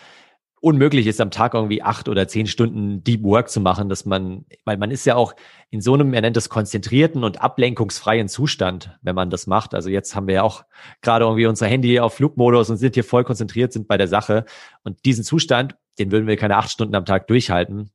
unmöglich 0.62 1.08
ist, 1.08 1.20
am 1.20 1.32
Tag 1.32 1.56
irgendwie 1.56 1.82
acht 1.82 2.08
oder 2.08 2.28
zehn 2.28 2.46
Stunden 2.46 3.04
Deep 3.04 3.24
Work 3.24 3.50
zu 3.50 3.60
machen, 3.60 3.90
dass 3.90 4.06
man, 4.06 4.46
weil 4.64 4.78
man 4.78 4.92
ist 4.92 5.06
ja 5.06 5.16
auch 5.16 5.34
in 5.72 5.82
so 5.82 5.96
einem, 5.96 6.14
er 6.14 6.22
nennt 6.22 6.38
es 6.38 6.50
konzentrierten 6.50 7.24
und 7.24 7.42
ablenkungsfreien 7.42 8.30
Zustand, 8.30 8.98
wenn 9.02 9.16
man 9.16 9.32
das 9.32 9.48
macht. 9.48 9.74
Also 9.74 9.90
jetzt 9.90 10.16
haben 10.16 10.28
wir 10.28 10.36
ja 10.36 10.44
auch 10.44 10.64
gerade 11.02 11.26
irgendwie 11.26 11.48
unser 11.48 11.66
Handy 11.66 12.00
auf 12.00 12.14
Flugmodus 12.14 12.70
und 12.70 12.78
sind 12.78 12.94
hier 12.94 13.04
voll 13.04 13.24
konzentriert, 13.24 13.74
sind 13.74 13.88
bei 13.88 13.98
der 13.98 14.08
Sache. 14.08 14.46
Und 14.84 15.04
diesen 15.04 15.24
Zustand, 15.24 15.76
den 15.98 16.12
würden 16.12 16.28
wir 16.28 16.38
keine 16.38 16.58
acht 16.58 16.70
Stunden 16.70 16.94
am 16.94 17.06
Tag 17.06 17.28
durchhalten, 17.28 17.90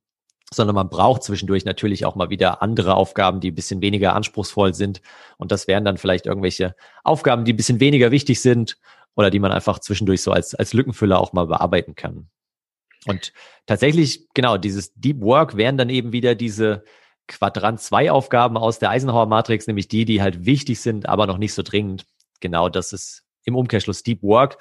sondern 0.53 0.75
man 0.75 0.89
braucht 0.89 1.23
zwischendurch 1.23 1.65
natürlich 1.65 2.05
auch 2.05 2.17
mal 2.17 2.31
wieder 2.31 2.63
andere 2.63 2.95
Aufgaben, 2.95 3.39
die 3.39 3.53
ein 3.53 3.55
bisschen 3.55 3.81
weniger 3.81 4.15
anspruchsvoll 4.15 4.75
sind. 4.75 5.03
Und 5.39 5.53
das 5.53 5.69
wären 5.69 5.85
dann 5.85 5.99
vielleicht 5.99 6.27
irgendwelche 6.27 6.75
Aufgaben, 7.05 7.45
die 7.45 7.53
ein 7.53 7.57
bisschen 7.57 7.79
weniger 7.79 8.11
wichtig 8.11 8.41
sind 8.41 8.77
oder 9.15 9.31
die 9.31 9.39
man 9.39 9.53
einfach 9.53 9.79
zwischendurch 9.79 10.23
so 10.23 10.33
als, 10.33 10.57
als 10.57 10.73
Lückenfüller 10.73 11.21
auch 11.21 11.33
mal 11.33 11.47
bearbeiten 11.47 11.95
kann. 11.95 12.29
Und 13.07 13.33
tatsächlich, 13.67 14.29
genau, 14.35 14.57
dieses 14.57 14.93
Deep 14.95 15.21
Work 15.21 15.57
wären 15.57 15.79
dann 15.79 15.91
eben 15.91 16.13
wieder 16.13 16.35
diese, 16.35 16.85
Quadrant 17.29 17.81
2 17.81 18.11
Aufgaben 18.11 18.57
aus 18.57 18.79
der 18.79 18.91
Eisenhower 18.91 19.27
Matrix, 19.27 19.67
nämlich 19.67 19.89
die, 19.89 20.05
die 20.05 20.23
halt 20.23 20.47
wichtig 20.47 20.81
sind, 20.81 21.09
aber 21.09 21.27
noch 21.27 21.39
nicht 21.39 21.55
so 21.55 21.63
dringend. 21.63 22.07
Genau, 22.41 22.69
das 22.69 22.93
ist 22.93 23.25
im 23.45 23.57
Umkehrschluss 23.57 24.03
Deep 24.03 24.23
Work. 24.23 24.59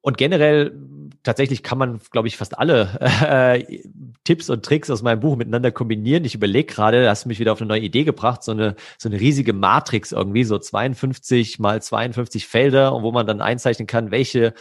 Und 0.00 0.18
generell, 0.18 0.74
tatsächlich 1.22 1.62
kann 1.62 1.78
man, 1.78 2.00
glaube 2.10 2.26
ich, 2.26 2.36
fast 2.36 2.58
alle 2.58 2.98
äh, 3.00 3.80
Tipps 4.24 4.50
und 4.50 4.64
Tricks 4.64 4.90
aus 4.90 5.02
meinem 5.02 5.20
Buch 5.20 5.36
miteinander 5.36 5.70
kombinieren. 5.70 6.24
Ich 6.24 6.34
überlege 6.34 6.72
gerade, 6.72 7.08
hast 7.08 7.24
du 7.24 7.28
mich 7.28 7.38
wieder 7.38 7.52
auf 7.52 7.60
eine 7.60 7.68
neue 7.68 7.82
Idee 7.82 8.02
gebracht, 8.02 8.42
so 8.42 8.50
eine, 8.50 8.74
so 8.98 9.08
eine 9.08 9.20
riesige 9.20 9.52
Matrix 9.52 10.10
irgendwie, 10.10 10.42
so 10.42 10.58
52 10.58 11.60
mal 11.60 11.80
52 11.80 12.48
Felder, 12.48 13.00
wo 13.02 13.12
man 13.12 13.28
dann 13.28 13.40
einzeichnen 13.40 13.86
kann, 13.86 14.10
welche, 14.10 14.54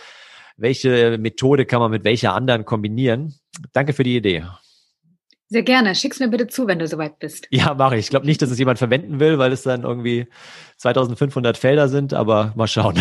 welche 0.62 1.18
Methode 1.18 1.66
kann 1.66 1.80
man 1.80 1.92
mit 1.92 2.04
welcher 2.04 2.34
anderen 2.34 2.66
kombinieren. 2.66 3.36
Danke 3.74 3.94
für 3.94 4.04
die 4.04 4.18
Idee. 4.18 4.46
Sehr 5.50 5.64
gerne. 5.64 5.96
Schick's 5.96 6.20
mir 6.20 6.30
bitte 6.30 6.48
zu, 6.48 6.66
wenn 6.68 6.80
du 6.80 6.88
soweit 6.88 7.20
bist. 7.20 7.48
Ja, 7.52 7.74
mache 7.74 7.98
ich. 7.98 8.06
Ich 8.06 8.10
glaube 8.10 8.26
nicht, 8.26 8.42
dass 8.42 8.52
es 8.52 8.58
jemand 8.58 8.80
verwenden 8.80 9.20
will, 9.20 9.38
weil 9.38 9.52
es 9.52 9.64
dann 9.64 9.84
irgendwie 9.84 10.28
2500 10.78 11.58
Felder 11.58 11.90
sind, 11.90 12.14
aber 12.14 12.54
mal 12.56 12.68
schauen. 12.68 12.98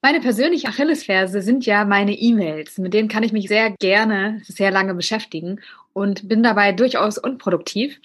Meine 0.00 0.20
persönliche 0.20 0.68
Achillesferse 0.68 1.42
sind 1.42 1.66
ja 1.66 1.84
meine 1.84 2.12
E-Mails. 2.12 2.78
Mit 2.78 2.94
denen 2.94 3.08
kann 3.08 3.22
ich 3.22 3.32
mich 3.32 3.48
sehr 3.48 3.70
gerne, 3.72 4.40
sehr 4.44 4.70
lange 4.70 4.94
beschäftigen 4.94 5.60
und 5.92 6.28
bin 6.28 6.42
dabei 6.42 6.72
durchaus 6.72 7.18
unproduktiv. 7.18 8.00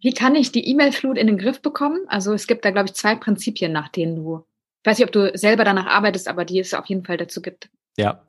Wie 0.00 0.12
kann 0.12 0.34
ich 0.34 0.52
die 0.52 0.68
E-Mail-Flut 0.68 1.16
in 1.16 1.26
den 1.26 1.38
Griff 1.38 1.62
bekommen? 1.62 2.00
Also 2.08 2.34
es 2.34 2.46
gibt 2.46 2.64
da, 2.64 2.70
glaube 2.70 2.88
ich, 2.88 2.94
zwei 2.94 3.14
Prinzipien, 3.14 3.72
nach 3.72 3.88
denen 3.88 4.16
du, 4.16 4.44
ich 4.84 4.90
weiß 4.90 4.98
nicht, 4.98 5.06
ob 5.06 5.12
du 5.12 5.30
selber 5.34 5.64
danach 5.64 5.86
arbeitest, 5.86 6.28
aber 6.28 6.44
die 6.44 6.58
es 6.58 6.74
auf 6.74 6.84
jeden 6.84 7.06
Fall 7.06 7.16
dazu 7.16 7.40
gibt. 7.40 7.70
Ja. 7.96 8.22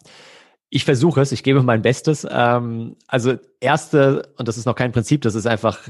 Ich 0.69 0.85
versuche 0.85 1.19
es, 1.19 1.33
ich 1.33 1.43
gebe 1.43 1.61
mein 1.63 1.81
Bestes. 1.81 2.25
Ähm, 2.29 2.95
also 3.07 3.35
erste, 3.59 4.33
und 4.37 4.47
das 4.47 4.57
ist 4.57 4.65
noch 4.65 4.75
kein 4.75 4.93
Prinzip, 4.93 5.21
das 5.21 5.35
ist 5.35 5.47
einfach 5.47 5.81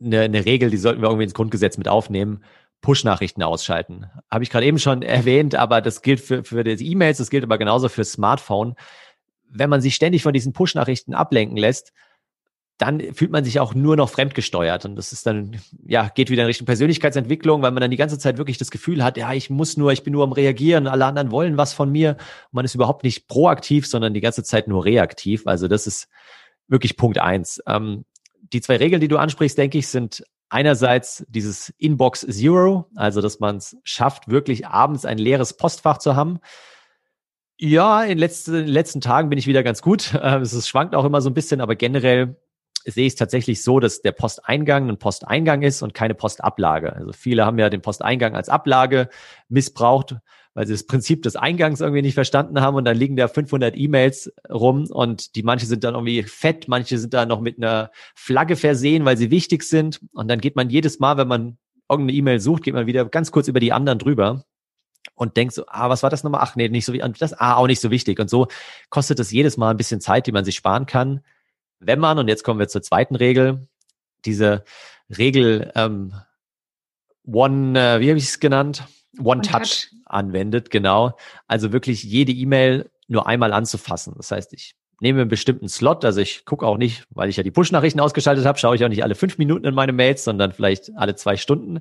eine, 0.00 0.20
eine 0.20 0.44
Regel, 0.44 0.70
die 0.70 0.76
sollten 0.76 1.02
wir 1.02 1.08
irgendwie 1.08 1.24
ins 1.24 1.34
Grundgesetz 1.34 1.78
mit 1.78 1.88
aufnehmen. 1.88 2.44
Push-Nachrichten 2.80 3.42
ausschalten. 3.42 4.06
Habe 4.30 4.44
ich 4.44 4.50
gerade 4.50 4.66
eben 4.66 4.78
schon 4.78 5.02
erwähnt, 5.02 5.56
aber 5.56 5.80
das 5.80 6.00
gilt 6.00 6.20
für, 6.20 6.44
für 6.44 6.62
die 6.62 6.92
E-Mails, 6.92 7.18
das 7.18 7.28
gilt 7.28 7.42
aber 7.42 7.58
genauso 7.58 7.88
für 7.88 8.04
Smartphone. 8.04 8.76
Wenn 9.50 9.68
man 9.68 9.80
sich 9.80 9.96
ständig 9.96 10.22
von 10.22 10.32
diesen 10.32 10.52
Push-Nachrichten 10.52 11.12
ablenken 11.12 11.56
lässt, 11.56 11.92
dann 12.78 13.12
fühlt 13.12 13.32
man 13.32 13.44
sich 13.44 13.58
auch 13.58 13.74
nur 13.74 13.96
noch 13.96 14.08
fremdgesteuert. 14.08 14.84
Und 14.84 14.94
das 14.94 15.12
ist 15.12 15.26
dann, 15.26 15.60
ja, 15.84 16.08
geht 16.14 16.30
wieder 16.30 16.42
in 16.42 16.46
Richtung 16.46 16.64
Persönlichkeitsentwicklung, 16.64 17.60
weil 17.60 17.72
man 17.72 17.80
dann 17.80 17.90
die 17.90 17.96
ganze 17.96 18.18
Zeit 18.18 18.38
wirklich 18.38 18.56
das 18.56 18.70
Gefühl 18.70 19.02
hat, 19.02 19.16
ja, 19.16 19.32
ich 19.32 19.50
muss 19.50 19.76
nur, 19.76 19.92
ich 19.92 20.04
bin 20.04 20.12
nur 20.12 20.22
am 20.22 20.32
Reagieren, 20.32 20.86
alle 20.86 21.04
anderen 21.04 21.32
wollen 21.32 21.56
was 21.56 21.72
von 21.72 21.90
mir. 21.90 22.10
Und 22.10 22.52
man 22.52 22.64
ist 22.64 22.76
überhaupt 22.76 23.02
nicht 23.02 23.26
proaktiv, 23.26 23.86
sondern 23.88 24.14
die 24.14 24.20
ganze 24.20 24.44
Zeit 24.44 24.68
nur 24.68 24.84
reaktiv. 24.84 25.42
Also 25.46 25.66
das 25.66 25.88
ist 25.88 26.08
wirklich 26.68 26.96
Punkt 26.96 27.18
eins. 27.18 27.60
Ähm, 27.66 28.04
die 28.52 28.60
zwei 28.60 28.76
Regeln, 28.76 29.00
die 29.00 29.08
du 29.08 29.18
ansprichst, 29.18 29.58
denke 29.58 29.78
ich, 29.78 29.88
sind 29.88 30.22
einerseits 30.48 31.26
dieses 31.28 31.74
Inbox 31.78 32.20
Zero, 32.30 32.86
also 32.94 33.20
dass 33.20 33.40
man 33.40 33.56
es 33.56 33.76
schafft, 33.82 34.28
wirklich 34.28 34.66
abends 34.68 35.04
ein 35.04 35.18
leeres 35.18 35.54
Postfach 35.54 35.98
zu 35.98 36.14
haben. 36.14 36.38
Ja, 37.58 38.04
in, 38.04 38.18
letzten, 38.18 38.54
in 38.54 38.66
den 38.66 38.72
letzten 38.72 39.00
Tagen 39.00 39.30
bin 39.30 39.38
ich 39.38 39.48
wieder 39.48 39.64
ganz 39.64 39.82
gut. 39.82 40.14
Es 40.14 40.68
schwankt 40.68 40.94
auch 40.94 41.04
immer 41.04 41.20
so 41.20 41.28
ein 41.28 41.34
bisschen, 41.34 41.60
aber 41.60 41.74
generell 41.74 42.36
sehe 42.90 43.06
ich 43.06 43.12
es 43.12 43.16
tatsächlich 43.16 43.62
so, 43.62 43.80
dass 43.80 44.02
der 44.02 44.12
Posteingang 44.12 44.88
ein 44.88 44.98
Posteingang 44.98 45.62
ist 45.62 45.82
und 45.82 45.94
keine 45.94 46.14
Postablage. 46.14 46.94
Also 46.94 47.12
viele 47.12 47.44
haben 47.44 47.58
ja 47.58 47.70
den 47.70 47.82
Posteingang 47.82 48.34
als 48.34 48.48
Ablage 48.48 49.08
missbraucht 49.48 50.16
weil 50.58 50.66
sie 50.66 50.72
das 50.72 50.86
Prinzip 50.86 51.22
des 51.22 51.36
Eingangs 51.36 51.80
irgendwie 51.80 52.02
nicht 52.02 52.14
verstanden 52.14 52.60
haben 52.60 52.74
und 52.74 52.84
dann 52.84 52.96
liegen 52.96 53.14
da 53.14 53.28
500 53.28 53.76
E-Mails 53.76 54.32
rum 54.50 54.88
und 54.90 55.36
die 55.36 55.44
manche 55.44 55.66
sind 55.66 55.84
dann 55.84 55.94
irgendwie 55.94 56.24
fett, 56.24 56.66
manche 56.66 56.98
sind 56.98 57.14
da 57.14 57.26
noch 57.26 57.40
mit 57.40 57.58
einer 57.58 57.92
Flagge 58.16 58.56
versehen, 58.56 59.04
weil 59.04 59.16
sie 59.16 59.30
wichtig 59.30 59.62
sind 59.62 60.00
und 60.14 60.26
dann 60.26 60.40
geht 60.40 60.56
man 60.56 60.68
jedes 60.68 60.98
Mal, 60.98 61.16
wenn 61.16 61.28
man 61.28 61.58
irgendeine 61.88 62.18
E-Mail 62.18 62.40
sucht, 62.40 62.64
geht 62.64 62.74
man 62.74 62.86
wieder 62.86 63.04
ganz 63.04 63.30
kurz 63.30 63.46
über 63.46 63.60
die 63.60 63.72
anderen 63.72 64.00
drüber 64.00 64.46
und 65.14 65.36
denkt 65.36 65.54
so, 65.54 65.62
ah, 65.68 65.90
was 65.90 66.02
war 66.02 66.10
das 66.10 66.24
nochmal? 66.24 66.40
Ach 66.42 66.56
nee, 66.56 66.68
nicht 66.68 66.84
so 66.84 66.92
wie 66.92 67.04
das, 67.18 67.34
ah, 67.34 67.54
auch 67.54 67.68
nicht 67.68 67.80
so 67.80 67.92
wichtig. 67.92 68.18
Und 68.18 68.28
so 68.28 68.48
kostet 68.90 69.20
es 69.20 69.30
jedes 69.30 69.58
Mal 69.58 69.70
ein 69.70 69.76
bisschen 69.76 70.00
Zeit, 70.00 70.26
die 70.26 70.32
man 70.32 70.44
sich 70.44 70.56
sparen 70.56 70.86
kann, 70.86 71.20
wenn 71.80 71.98
man, 71.98 72.18
und 72.18 72.28
jetzt 72.28 72.44
kommen 72.44 72.60
wir 72.60 72.68
zur 72.68 72.82
zweiten 72.82 73.14
Regel, 73.14 73.68
diese 74.24 74.64
Regel 75.16 75.72
ähm, 75.74 76.14
One, 77.26 77.78
äh, 77.78 78.00
wie 78.00 78.08
habe 78.08 78.18
ich 78.18 78.28
es 78.28 78.40
genannt? 78.40 78.84
One-Touch 79.22 79.88
anwendet, 80.06 80.70
genau. 80.70 81.16
Also 81.46 81.72
wirklich 81.72 82.02
jede 82.02 82.32
E-Mail 82.32 82.90
nur 83.06 83.26
einmal 83.26 83.52
anzufassen. 83.52 84.14
Das 84.16 84.30
heißt, 84.30 84.52
ich 84.52 84.74
nehme 85.00 85.20
einen 85.20 85.30
bestimmten 85.30 85.68
Slot, 85.68 86.04
also 86.04 86.20
ich 86.20 86.44
gucke 86.44 86.66
auch 86.66 86.76
nicht, 86.76 87.06
weil 87.10 87.28
ich 87.28 87.36
ja 87.36 87.42
die 87.42 87.50
Push-Nachrichten 87.50 88.00
ausgeschaltet 88.00 88.44
habe, 88.44 88.58
schaue 88.58 88.76
ich 88.76 88.84
auch 88.84 88.88
nicht 88.88 89.02
alle 89.02 89.14
fünf 89.14 89.38
Minuten 89.38 89.64
in 89.64 89.74
meine 89.74 89.92
Mails, 89.92 90.24
sondern 90.24 90.52
vielleicht 90.52 90.90
alle 90.96 91.14
zwei 91.14 91.36
Stunden. 91.36 91.80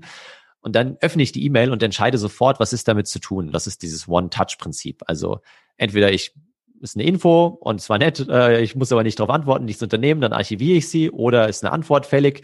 Und 0.61 0.75
dann 0.75 0.97
öffne 1.01 1.23
ich 1.23 1.31
die 1.31 1.45
E-Mail 1.45 1.71
und 1.71 1.81
entscheide 1.81 2.17
sofort, 2.17 2.59
was 2.59 2.73
ist 2.73 2.87
damit 2.87 3.07
zu 3.07 3.19
tun. 3.19 3.51
Das 3.51 3.67
ist 3.67 3.81
dieses 3.81 4.07
One-Touch-Prinzip. 4.07 5.03
Also 5.07 5.41
entweder 5.77 6.11
ich 6.11 6.33
ist 6.81 6.95
eine 6.95 7.05
Info 7.05 7.45
und 7.45 7.81
zwar 7.81 7.97
nett, 7.97 8.27
äh, 8.29 8.61
ich 8.61 8.75
muss 8.75 8.91
aber 8.91 9.03
nicht 9.03 9.19
darauf 9.19 9.33
antworten, 9.33 9.65
nichts 9.65 9.83
unternehmen, 9.83 10.21
dann 10.21 10.33
archiviere 10.33 10.77
ich 10.77 10.89
sie 10.89 11.11
oder 11.11 11.49
ist 11.49 11.63
eine 11.63 11.73
Antwort 11.73 12.05
fällig. 12.05 12.43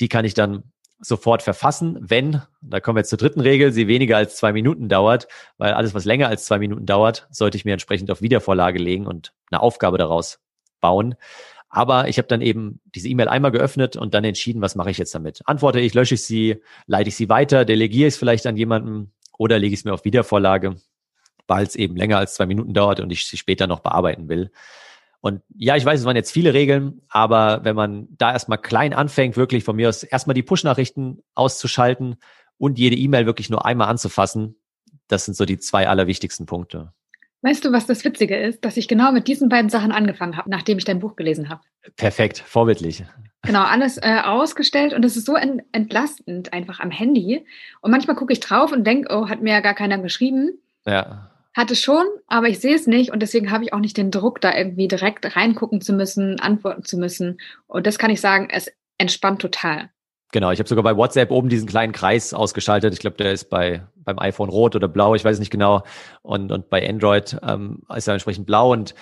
Die 0.00 0.08
kann 0.08 0.24
ich 0.24 0.34
dann 0.34 0.64
sofort 1.00 1.42
verfassen, 1.42 1.98
wenn, 2.00 2.42
da 2.60 2.80
kommen 2.80 2.96
wir 2.96 3.00
jetzt 3.00 3.10
zur 3.10 3.18
dritten 3.18 3.40
Regel, 3.40 3.72
sie 3.72 3.88
weniger 3.88 4.16
als 4.16 4.36
zwei 4.36 4.52
Minuten 4.52 4.88
dauert, 4.88 5.28
weil 5.58 5.74
alles, 5.74 5.94
was 5.94 6.04
länger 6.04 6.28
als 6.28 6.44
zwei 6.44 6.58
Minuten 6.58 6.86
dauert, 6.86 7.26
sollte 7.30 7.56
ich 7.56 7.64
mir 7.64 7.72
entsprechend 7.72 8.10
auf 8.10 8.22
Wiedervorlage 8.22 8.78
legen 8.78 9.06
und 9.06 9.32
eine 9.50 9.60
Aufgabe 9.60 9.98
daraus 9.98 10.40
bauen. 10.80 11.14
Aber 11.68 12.08
ich 12.08 12.18
habe 12.18 12.28
dann 12.28 12.40
eben 12.40 12.80
diese 12.94 13.08
E-Mail 13.08 13.28
einmal 13.28 13.50
geöffnet 13.50 13.96
und 13.96 14.14
dann 14.14 14.22
entschieden, 14.22 14.62
was 14.62 14.76
mache 14.76 14.90
ich 14.90 14.98
jetzt 14.98 15.14
damit? 15.14 15.40
Antworte 15.44 15.80
ich, 15.80 15.92
lösche 15.92 16.14
ich 16.14 16.22
sie, 16.22 16.62
leite 16.86 17.08
ich 17.08 17.16
sie 17.16 17.28
weiter, 17.28 17.64
delegiere 17.64 18.06
ich 18.06 18.14
es 18.14 18.18
vielleicht 18.18 18.46
an 18.46 18.56
jemanden 18.56 19.12
oder 19.36 19.58
lege 19.58 19.74
ich 19.74 19.80
es 19.80 19.84
mir 19.84 19.92
auf 19.92 20.04
Wiedervorlage, 20.04 20.76
weil 21.46 21.66
es 21.66 21.76
eben 21.76 21.96
länger 21.96 22.18
als 22.18 22.34
zwei 22.34 22.46
Minuten 22.46 22.74
dauert 22.74 23.00
und 23.00 23.10
ich 23.10 23.26
sie 23.26 23.36
später 23.36 23.66
noch 23.66 23.80
bearbeiten 23.80 24.28
will. 24.28 24.50
Und 25.20 25.40
ja, 25.56 25.74
ich 25.74 25.84
weiß, 25.84 26.00
es 26.00 26.06
waren 26.06 26.16
jetzt 26.16 26.32
viele 26.32 26.52
Regeln, 26.52 27.00
aber 27.08 27.64
wenn 27.64 27.74
man 27.74 28.08
da 28.10 28.32
erstmal 28.32 28.58
klein 28.58 28.92
anfängt, 28.92 29.38
wirklich 29.38 29.64
von 29.64 29.74
mir 29.74 29.88
aus 29.88 30.02
erstmal 30.02 30.34
die 30.34 30.42
Push-Nachrichten 30.42 31.22
auszuschalten 31.34 32.16
und 32.58 32.78
jede 32.78 32.96
E-Mail 32.96 33.24
wirklich 33.24 33.48
nur 33.48 33.64
einmal 33.64 33.88
anzufassen, 33.88 34.56
das 35.08 35.24
sind 35.24 35.34
so 35.34 35.46
die 35.46 35.58
zwei 35.58 35.88
allerwichtigsten 35.88 36.44
Punkte. 36.44 36.92
Weißt 37.40 37.64
du, 37.64 37.72
was 37.72 37.86
das 37.86 38.04
Witzige 38.04 38.36
ist? 38.36 38.64
Dass 38.64 38.76
ich 38.76 38.88
genau 38.88 39.12
mit 39.12 39.28
diesen 39.28 39.50
beiden 39.50 39.68
Sachen 39.68 39.92
angefangen 39.92 40.36
habe, 40.36 40.48
nachdem 40.48 40.78
ich 40.78 40.84
dein 40.84 40.98
Buch 40.98 41.14
gelesen 41.16 41.50
habe. 41.50 41.60
Perfekt, 41.96 42.38
vorbildlich. 42.38 43.04
Genau, 43.42 43.62
alles 43.62 43.98
äh, 43.98 44.20
ausgestellt 44.24 44.94
und 44.94 45.04
es 45.04 45.16
ist 45.16 45.26
so 45.26 45.36
ent 45.36 45.62
entlastend 45.72 46.54
einfach 46.54 46.80
am 46.80 46.90
Handy. 46.90 47.44
Und 47.82 47.90
manchmal 47.90 48.16
gucke 48.16 48.32
ich 48.32 48.40
drauf 48.40 48.72
und 48.72 48.86
denke, 48.86 49.14
oh, 49.14 49.28
hat 49.28 49.42
mir 49.42 49.52
ja 49.52 49.60
gar 49.60 49.74
keiner 49.74 49.98
geschrieben. 49.98 50.58
Ja. 50.86 51.30
Hatte 51.54 51.76
schon, 51.76 52.04
aber 52.26 52.48
ich 52.48 52.58
sehe 52.58 52.74
es 52.74 52.86
nicht 52.86 53.12
und 53.12 53.20
deswegen 53.20 53.50
habe 53.50 53.64
ich 53.64 53.72
auch 53.72 53.78
nicht 53.78 53.96
den 53.96 54.10
Druck, 54.10 54.40
da 54.40 54.56
irgendwie 54.56 54.88
direkt 54.88 55.36
reingucken 55.36 55.80
zu 55.80 55.92
müssen, 55.92 56.40
antworten 56.40 56.84
zu 56.84 56.98
müssen. 56.98 57.38
Und 57.66 57.86
das 57.86 57.98
kann 57.98 58.10
ich 58.10 58.20
sagen, 58.20 58.48
es 58.50 58.72
entspannt 58.98 59.40
total. 59.40 59.90
Genau, 60.32 60.50
ich 60.50 60.58
habe 60.58 60.68
sogar 60.68 60.82
bei 60.82 60.96
WhatsApp 60.96 61.30
oben 61.30 61.48
diesen 61.48 61.68
kleinen 61.68 61.92
Kreis 61.92 62.34
ausgeschaltet. 62.34 62.92
Ich 62.92 62.98
glaube, 62.98 63.16
der 63.16 63.32
ist 63.32 63.50
bei 63.50 63.86
beim 64.04 64.18
iPhone 64.18 64.50
rot 64.50 64.76
oder 64.76 64.88
blau, 64.88 65.14
ich 65.14 65.24
weiß 65.24 65.38
nicht 65.38 65.50
genau. 65.50 65.82
Und, 66.22 66.52
und 66.52 66.68
bei 66.70 66.88
Android 66.88 67.38
ähm, 67.42 67.82
ist 67.94 68.06
er 68.06 68.14
entsprechend 68.14 68.46
blau 68.46 68.72
und 68.72 68.94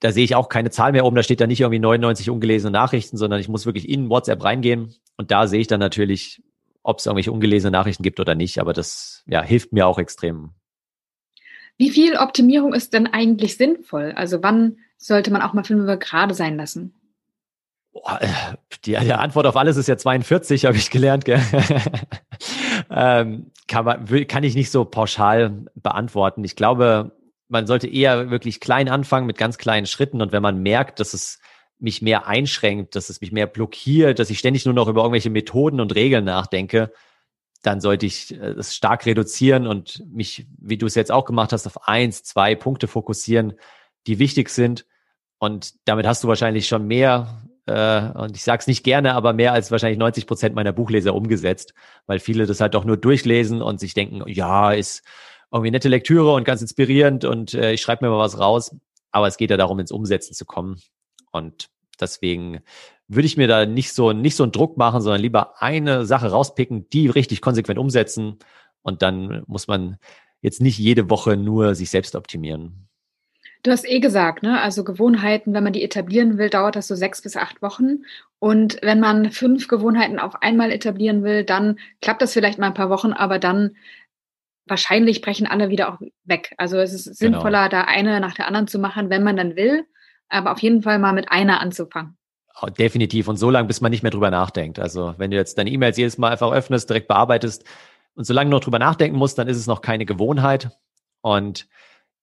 da 0.00 0.12
sehe 0.12 0.24
ich 0.24 0.34
auch 0.34 0.48
keine 0.48 0.70
Zahl 0.70 0.92
mehr 0.92 1.04
oben. 1.04 1.16
Da 1.16 1.22
steht 1.22 1.40
da 1.40 1.46
nicht 1.46 1.60
irgendwie 1.60 1.78
99 1.78 2.30
ungelesene 2.30 2.70
Nachrichten, 2.70 3.16
sondern 3.16 3.40
ich 3.40 3.48
muss 3.48 3.66
wirklich 3.66 3.88
in 3.88 4.10
WhatsApp 4.10 4.42
reingehen 4.42 4.94
und 5.16 5.30
da 5.30 5.46
sehe 5.46 5.60
ich 5.60 5.66
dann 5.66 5.80
natürlich, 5.80 6.42
ob 6.82 6.98
es 6.98 7.06
irgendwelche 7.06 7.32
ungelesene 7.32 7.70
Nachrichten 7.70 8.02
gibt 8.02 8.20
oder 8.20 8.34
nicht. 8.34 8.58
Aber 8.58 8.72
das 8.72 9.22
ja, 9.26 9.42
hilft 9.42 9.72
mir 9.72 9.86
auch 9.86 9.98
extrem 9.98 10.50
wie 11.76 11.90
viel 11.90 12.16
Optimierung 12.16 12.74
ist 12.74 12.92
denn 12.92 13.06
eigentlich 13.06 13.56
sinnvoll? 13.56 14.12
Also 14.16 14.42
wann 14.42 14.78
sollte 14.96 15.30
man 15.30 15.42
auch 15.42 15.52
mal 15.52 15.64
fünf 15.64 15.86
gerade 15.98 16.34
sein 16.34 16.56
lassen? 16.56 16.94
Äh, 17.94 18.26
die, 18.84 18.96
die, 18.96 19.12
Antwort 19.12 19.46
auf 19.46 19.56
alles 19.56 19.76
ist 19.76 19.88
ja 19.88 19.96
42, 19.96 20.64
habe 20.66 20.76
ich 20.76 20.90
gelernt. 20.90 21.24
Ähm, 22.90 23.50
kann, 23.66 23.84
man, 23.84 24.26
kann 24.26 24.44
ich 24.44 24.54
nicht 24.54 24.70
so 24.70 24.84
pauschal 24.84 25.64
beantworten. 25.74 26.44
Ich 26.44 26.56
glaube, 26.56 27.12
man 27.48 27.66
sollte 27.66 27.88
eher 27.88 28.30
wirklich 28.30 28.60
klein 28.60 28.88
anfangen 28.88 29.26
mit 29.26 29.38
ganz 29.38 29.58
kleinen 29.58 29.86
Schritten. 29.86 30.20
Und 30.20 30.32
wenn 30.32 30.42
man 30.42 30.62
merkt, 30.62 31.00
dass 31.00 31.14
es 31.14 31.40
mich 31.78 32.02
mehr 32.02 32.26
einschränkt, 32.26 32.94
dass 32.94 33.08
es 33.08 33.20
mich 33.20 33.32
mehr 33.32 33.46
blockiert, 33.46 34.18
dass 34.18 34.30
ich 34.30 34.38
ständig 34.38 34.64
nur 34.64 34.74
noch 34.74 34.88
über 34.88 35.02
irgendwelche 35.02 35.30
Methoden 35.30 35.80
und 35.80 35.94
Regeln 35.94 36.24
nachdenke, 36.24 36.92
dann 37.64 37.80
sollte 37.80 38.06
ich 38.06 38.32
äh, 38.32 38.50
es 38.50 38.74
stark 38.74 39.06
reduzieren 39.06 39.66
und 39.66 40.04
mich, 40.12 40.46
wie 40.58 40.78
du 40.78 40.86
es 40.86 40.94
jetzt 40.94 41.10
auch 41.10 41.24
gemacht 41.24 41.52
hast, 41.52 41.66
auf 41.66 41.88
eins, 41.88 42.22
zwei 42.22 42.54
Punkte 42.54 42.86
fokussieren, 42.86 43.54
die 44.06 44.18
wichtig 44.18 44.50
sind. 44.50 44.86
Und 45.38 45.74
damit 45.86 46.06
hast 46.06 46.22
du 46.22 46.28
wahrscheinlich 46.28 46.68
schon 46.68 46.86
mehr, 46.86 47.42
äh, 47.66 48.10
und 48.18 48.36
ich 48.36 48.44
sage 48.44 48.60
es 48.60 48.66
nicht 48.66 48.84
gerne, 48.84 49.14
aber 49.14 49.32
mehr 49.32 49.52
als 49.52 49.70
wahrscheinlich 49.70 49.98
90 49.98 50.26
Prozent 50.26 50.54
meiner 50.54 50.72
Buchleser 50.72 51.14
umgesetzt, 51.14 51.74
weil 52.06 52.18
viele 52.18 52.46
das 52.46 52.60
halt 52.60 52.74
doch 52.74 52.84
nur 52.84 52.98
durchlesen 52.98 53.62
und 53.62 53.80
sich 53.80 53.94
denken, 53.94 54.22
ja, 54.26 54.72
ist 54.72 55.02
irgendwie 55.50 55.70
nette 55.70 55.88
Lektüre 55.88 56.32
und 56.34 56.44
ganz 56.44 56.60
inspirierend 56.60 57.24
und 57.24 57.54
äh, 57.54 57.72
ich 57.72 57.80
schreibe 57.80 58.04
mir 58.04 58.10
mal 58.10 58.18
was 58.18 58.38
raus. 58.38 58.76
Aber 59.10 59.28
es 59.28 59.36
geht 59.36 59.50
ja 59.50 59.56
darum, 59.56 59.78
ins 59.78 59.92
Umsetzen 59.92 60.34
zu 60.34 60.44
kommen. 60.44 60.80
Und 61.30 61.68
deswegen 62.00 62.60
würde 63.14 63.26
ich 63.26 63.36
mir 63.36 63.48
da 63.48 63.66
nicht 63.66 63.92
so, 63.92 64.12
nicht 64.12 64.36
so 64.36 64.42
einen 64.42 64.52
Druck 64.52 64.76
machen, 64.76 65.00
sondern 65.00 65.20
lieber 65.20 65.62
eine 65.62 66.04
Sache 66.06 66.30
rauspicken, 66.30 66.88
die 66.90 67.08
richtig 67.08 67.40
konsequent 67.40 67.78
umsetzen. 67.78 68.38
Und 68.82 69.02
dann 69.02 69.42
muss 69.46 69.66
man 69.66 69.96
jetzt 70.40 70.60
nicht 70.60 70.78
jede 70.78 71.10
Woche 71.10 71.36
nur 71.36 71.74
sich 71.74 71.90
selbst 71.90 72.14
optimieren. 72.14 72.88
Du 73.62 73.70
hast 73.70 73.88
eh 73.88 73.98
gesagt, 73.98 74.42
ne? 74.42 74.60
Also 74.60 74.84
Gewohnheiten, 74.84 75.54
wenn 75.54 75.64
man 75.64 75.72
die 75.72 75.82
etablieren 75.82 76.36
will, 76.36 76.50
dauert 76.50 76.76
das 76.76 76.86
so 76.86 76.94
sechs 76.94 77.22
bis 77.22 77.34
acht 77.34 77.62
Wochen. 77.62 78.04
Und 78.38 78.78
wenn 78.82 79.00
man 79.00 79.30
fünf 79.30 79.68
Gewohnheiten 79.68 80.18
auf 80.18 80.42
einmal 80.42 80.70
etablieren 80.70 81.24
will, 81.24 81.44
dann 81.44 81.78
klappt 82.02 82.20
das 82.20 82.34
vielleicht 82.34 82.58
mal 82.58 82.66
ein 82.66 82.74
paar 82.74 82.90
Wochen, 82.90 83.14
aber 83.14 83.38
dann 83.38 83.76
wahrscheinlich 84.66 85.22
brechen 85.22 85.46
alle 85.46 85.70
wieder 85.70 85.92
auch 85.92 85.98
weg. 86.24 86.54
Also 86.58 86.78
es 86.78 86.92
ist 86.92 87.04
genau. 87.18 87.38
sinnvoller, 87.38 87.70
genau. 87.70 87.82
da 87.82 87.88
eine 87.88 88.20
nach 88.20 88.34
der 88.34 88.46
anderen 88.46 88.66
zu 88.66 88.78
machen, 88.78 89.08
wenn 89.08 89.22
man 89.22 89.38
dann 89.38 89.56
will, 89.56 89.86
aber 90.28 90.52
auf 90.52 90.58
jeden 90.58 90.82
Fall 90.82 90.98
mal 90.98 91.14
mit 91.14 91.30
einer 91.30 91.60
anzufangen. 91.60 92.18
Oh, 92.60 92.68
definitiv. 92.68 93.28
Und 93.28 93.36
so 93.36 93.50
lange, 93.50 93.66
bis 93.66 93.80
man 93.80 93.90
nicht 93.90 94.02
mehr 94.02 94.12
drüber 94.12 94.30
nachdenkt. 94.30 94.78
Also 94.78 95.14
wenn 95.18 95.30
du 95.30 95.36
jetzt 95.36 95.58
deine 95.58 95.70
E-Mails 95.70 95.96
jedes 95.96 96.18
Mal 96.18 96.30
einfach 96.30 96.52
öffnest, 96.52 96.88
direkt 96.88 97.08
bearbeitest 97.08 97.64
und 98.14 98.24
solange 98.24 98.50
du 98.50 98.56
noch 98.56 98.64
drüber 98.64 98.78
nachdenken 98.78 99.18
musst, 99.18 99.38
dann 99.38 99.48
ist 99.48 99.56
es 99.56 99.66
noch 99.66 99.80
keine 99.80 100.06
Gewohnheit. 100.06 100.70
Und 101.20 101.66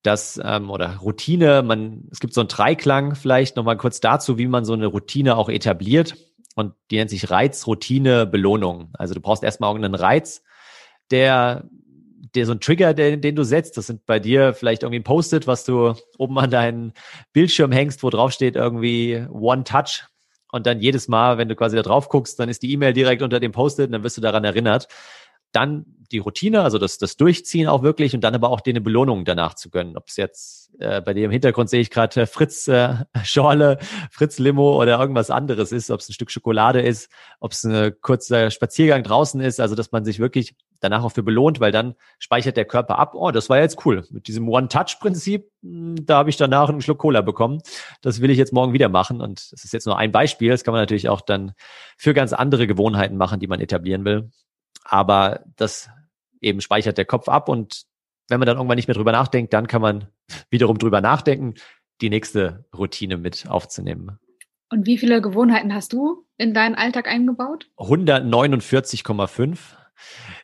das 0.03 0.39
ähm, 0.43 0.69
oder 0.69 0.97
Routine, 0.97 1.63
man, 1.63 2.07
es 2.11 2.19
gibt 2.19 2.33
so 2.33 2.41
einen 2.41 2.47
Dreiklang 2.47 3.15
vielleicht 3.15 3.55
nochmal 3.55 3.77
kurz 3.77 3.99
dazu, 3.99 4.37
wie 4.37 4.47
man 4.47 4.65
so 4.65 4.73
eine 4.73 4.87
Routine 4.87 5.35
auch 5.35 5.49
etabliert. 5.49 6.15
Und 6.55 6.73
die 6.89 6.97
nennt 6.97 7.09
sich 7.09 7.29
Reiz, 7.29 7.67
Routine, 7.67 8.25
Belohnung. 8.25 8.89
Also 8.93 9.13
du 9.13 9.21
brauchst 9.21 9.43
erstmal 9.43 9.69
irgendeinen 9.69 9.95
Reiz, 9.95 10.43
der 11.11 11.69
der 12.35 12.45
so 12.45 12.53
ein 12.53 12.59
Trigger, 12.59 12.93
den, 12.93 13.21
den 13.21 13.35
du 13.35 13.43
setzt, 13.43 13.77
das 13.77 13.87
sind 13.87 14.05
bei 14.05 14.19
dir 14.19 14.53
vielleicht 14.53 14.83
irgendwie 14.83 14.99
ein 14.99 15.03
Post-it, 15.03 15.47
was 15.47 15.65
du 15.65 15.95
oben 16.17 16.39
an 16.39 16.49
deinen 16.49 16.93
Bildschirm 17.33 17.71
hängst, 17.71 18.03
wo 18.03 18.09
drauf 18.09 18.31
steht 18.31 18.55
irgendwie 18.55 19.25
One 19.29 19.63
Touch. 19.63 20.05
Und 20.51 20.67
dann 20.67 20.79
jedes 20.79 21.07
Mal, 21.07 21.37
wenn 21.37 21.49
du 21.49 21.55
quasi 21.55 21.75
da 21.75 21.81
drauf 21.81 22.09
guckst, 22.09 22.39
dann 22.39 22.49
ist 22.49 22.61
die 22.61 22.71
E-Mail 22.71 22.93
direkt 22.93 23.21
unter 23.21 23.39
dem 23.39 23.51
Post-it 23.51 23.87
und 23.87 23.93
dann 23.93 24.03
wirst 24.03 24.17
du 24.17 24.21
daran 24.21 24.43
erinnert. 24.43 24.87
Dann 25.51 25.85
die 26.11 26.19
Routine, 26.19 26.61
also 26.61 26.77
das, 26.77 26.97
das 26.97 27.17
Durchziehen 27.17 27.67
auch 27.67 27.83
wirklich 27.83 28.13
und 28.13 28.21
dann 28.21 28.35
aber 28.35 28.49
auch 28.49 28.61
dir 28.61 28.71
eine 28.71 28.81
Belohnung 28.81 29.25
danach 29.25 29.53
zu 29.55 29.69
gönnen. 29.69 29.97
Ob 29.97 30.07
es 30.07 30.17
jetzt 30.17 30.71
äh, 30.79 31.01
bei 31.01 31.13
dir 31.13 31.25
im 31.25 31.31
Hintergrund 31.31 31.69
sehe 31.69 31.81
ich 31.81 31.89
gerade 31.89 32.21
äh, 32.21 32.25
Fritz 32.25 32.67
äh, 32.67 32.95
Schorle, 33.23 33.79
Fritz 34.11 34.39
Limo 34.39 34.79
oder 34.81 34.99
irgendwas 34.99 35.29
anderes 35.29 35.71
ist, 35.71 35.89
ob 35.91 35.99
es 35.99 36.09
ein 36.09 36.13
Stück 36.13 36.31
Schokolade 36.31 36.81
ist, 36.81 37.09
ob 37.39 37.51
es 37.51 37.63
ein 37.63 37.93
kurzer 38.01 38.51
Spaziergang 38.51 39.03
draußen 39.03 39.41
ist, 39.41 39.59
also 39.59 39.75
dass 39.75 39.91
man 39.91 40.05
sich 40.05 40.19
wirklich 40.19 40.55
danach 40.81 41.03
auch 41.03 41.11
für 41.11 41.23
belohnt, 41.23 41.59
weil 41.59 41.71
dann 41.71 41.95
speichert 42.19 42.57
der 42.57 42.65
Körper 42.65 42.99
ab, 42.99 43.15
oh, 43.15 43.31
das 43.31 43.49
war 43.49 43.59
jetzt 43.59 43.85
cool. 43.85 44.05
Mit 44.11 44.27
diesem 44.27 44.49
One-Touch-Prinzip, 44.49 45.49
hm, 45.61 46.05
da 46.05 46.17
habe 46.17 46.29
ich 46.29 46.37
danach 46.37 46.69
einen 46.69 46.81
Schluck 46.81 46.97
Cola 46.97 47.21
bekommen. 47.21 47.61
Das 48.01 48.19
will 48.21 48.29
ich 48.29 48.37
jetzt 48.37 48.51
morgen 48.51 48.73
wieder 48.73 48.89
machen. 48.89 49.21
Und 49.21 49.51
das 49.53 49.63
ist 49.63 49.71
jetzt 49.73 49.85
nur 49.85 49.97
ein 49.97 50.11
Beispiel. 50.11 50.49
Das 50.49 50.63
kann 50.63 50.73
man 50.73 50.81
natürlich 50.81 51.07
auch 51.07 51.21
dann 51.21 51.53
für 51.97 52.13
ganz 52.13 52.33
andere 52.33 52.67
Gewohnheiten 52.67 53.15
machen, 53.15 53.39
die 53.39 53.47
man 53.47 53.61
etablieren 53.61 54.03
will. 54.03 54.31
Aber 54.83 55.41
das 55.55 55.89
eben 56.41 56.59
speichert 56.59 56.97
der 56.97 57.05
Kopf 57.05 57.29
ab 57.29 57.47
und 57.47 57.83
wenn 58.27 58.39
man 58.39 58.47
dann 58.47 58.57
irgendwann 58.57 58.77
nicht 58.77 58.87
mehr 58.87 58.95
drüber 58.95 59.11
nachdenkt, 59.11 59.53
dann 59.53 59.67
kann 59.67 59.81
man 59.81 60.07
wiederum 60.49 60.77
drüber 60.77 61.01
nachdenken, 61.01 61.55
die 62.01 62.09
nächste 62.09 62.65
Routine 62.75 63.17
mit 63.17 63.45
aufzunehmen. 63.47 64.17
Und 64.69 64.87
wie 64.87 64.97
viele 64.97 65.21
Gewohnheiten 65.21 65.73
hast 65.73 65.91
du 65.91 66.25
in 66.37 66.53
deinen 66.53 66.75
Alltag 66.75 67.07
eingebaut? 67.07 67.69
149,5. 67.77 69.57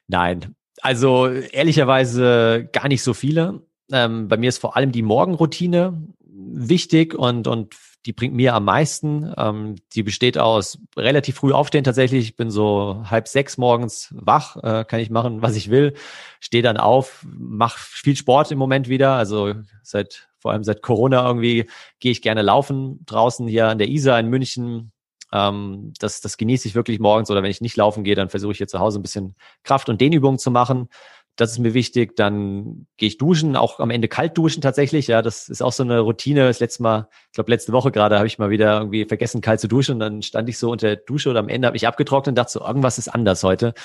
Nein, 0.07 0.55
also 0.81 1.27
ehrlicherweise 1.27 2.69
gar 2.71 2.87
nicht 2.87 3.03
so 3.03 3.13
viele. 3.13 3.61
Ähm, 3.91 4.27
bei 4.27 4.37
mir 4.37 4.49
ist 4.49 4.59
vor 4.59 4.75
allem 4.75 4.91
die 4.91 5.01
Morgenroutine 5.01 6.01
wichtig 6.21 7.13
und, 7.13 7.47
und 7.47 7.75
die 8.05 8.13
bringt 8.13 8.33
mir 8.33 8.53
am 8.53 8.65
meisten. 8.65 9.33
Ähm, 9.37 9.75
die 9.93 10.03
besteht 10.03 10.37
aus 10.37 10.79
relativ 10.95 11.35
früh 11.35 11.51
aufstehen 11.51 11.83
tatsächlich. 11.83 12.23
Ich 12.23 12.35
bin 12.35 12.49
so 12.49 13.03
halb 13.05 13.27
sechs 13.27 13.57
morgens 13.57 14.13
wach, 14.15 14.55
äh, 14.57 14.85
kann 14.85 14.99
ich 14.99 15.09
machen, 15.09 15.41
was 15.41 15.55
ich 15.55 15.69
will. 15.69 15.93
Stehe 16.39 16.63
dann 16.63 16.77
auf, 16.77 17.25
mache 17.27 17.77
viel 17.79 18.15
Sport 18.15 18.51
im 18.51 18.59
Moment 18.59 18.87
wieder. 18.87 19.13
Also 19.13 19.53
seit 19.83 20.29
vor 20.39 20.51
allem 20.51 20.63
seit 20.63 20.81
Corona 20.81 21.25
irgendwie 21.27 21.69
gehe 21.99 22.11
ich 22.11 22.21
gerne 22.21 22.41
laufen 22.41 23.03
draußen 23.05 23.47
hier 23.47 23.67
an 23.67 23.77
der 23.77 23.89
Isar 23.89 24.19
in 24.19 24.27
München. 24.27 24.91
Ähm, 25.33 25.93
das, 25.99 26.21
das 26.21 26.37
genieße 26.37 26.67
ich 26.67 26.75
wirklich 26.75 26.99
morgens 26.99 27.29
oder 27.29 27.43
wenn 27.43 27.51
ich 27.51 27.61
nicht 27.61 27.75
laufen 27.77 28.03
gehe, 28.03 28.15
dann 28.15 28.29
versuche 28.29 28.51
ich 28.51 28.57
hier 28.57 28.67
zu 28.67 28.79
Hause 28.79 28.99
ein 28.99 29.01
bisschen 29.01 29.35
Kraft- 29.63 29.89
und 29.89 29.99
Dehnübungen 29.99 30.39
zu 30.39 30.51
machen. 30.51 30.89
Das 31.35 31.51
ist 31.51 31.59
mir 31.59 31.75
wichtig. 31.75 32.15
Dann 32.15 32.87
gehe 32.97 33.07
ich 33.07 33.17
duschen, 33.19 33.55
auch 33.55 33.79
am 33.79 33.91
Ende 33.91 34.07
kalt 34.07 34.35
duschen 34.37 34.61
tatsächlich. 34.61 35.05
Ja, 35.05 35.21
das 35.21 35.49
ist 35.49 35.61
auch 35.61 35.71
so 35.71 35.83
eine 35.83 35.99
Routine. 35.99 36.47
Das 36.47 36.59
letzte 36.59 36.81
Mal, 36.81 37.09
ich 37.27 37.33
glaube 37.33 37.51
letzte 37.51 37.73
Woche 37.73 37.91
gerade, 37.91 38.17
habe 38.17 38.25
ich 38.25 38.39
mal 38.39 38.49
wieder 38.49 38.79
irgendwie 38.79 39.05
vergessen, 39.05 39.41
kalt 39.41 39.59
zu 39.59 39.67
duschen. 39.67 39.93
Und 39.93 39.99
dann 39.99 40.21
stand 40.23 40.49
ich 40.49 40.57
so 40.57 40.71
unter 40.71 40.87
der 40.87 40.95
Dusche 40.95 41.29
oder 41.29 41.39
am 41.39 41.49
Ende 41.49 41.67
habe 41.67 41.77
ich 41.77 41.87
abgetrocknet 41.87 42.29
und 42.29 42.35
dachte 42.35 42.53
so, 42.53 42.61
irgendwas 42.61 42.97
ist 42.97 43.09
anders 43.09 43.43
heute. 43.43 43.75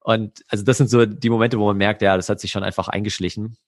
Und 0.00 0.44
also 0.48 0.64
das 0.64 0.78
sind 0.78 0.88
so 0.88 1.04
die 1.04 1.30
Momente, 1.30 1.58
wo 1.58 1.66
man 1.66 1.76
merkt, 1.76 2.00
ja, 2.00 2.16
das 2.16 2.30
hat 2.30 2.40
sich 2.40 2.50
schon 2.50 2.62
einfach 2.62 2.88
eingeschlichen. 2.88 3.58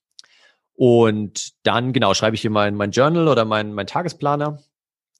Und 0.73 1.53
dann, 1.63 1.93
genau, 1.93 2.13
schreibe 2.15 2.35
ich 2.35 2.41
hier 2.41 2.51
mein, 2.51 2.75
mein 2.75 2.91
Journal 2.91 3.27
oder 3.27 3.45
mein, 3.45 3.73
mein 3.73 3.87
Tagesplaner 3.87 4.59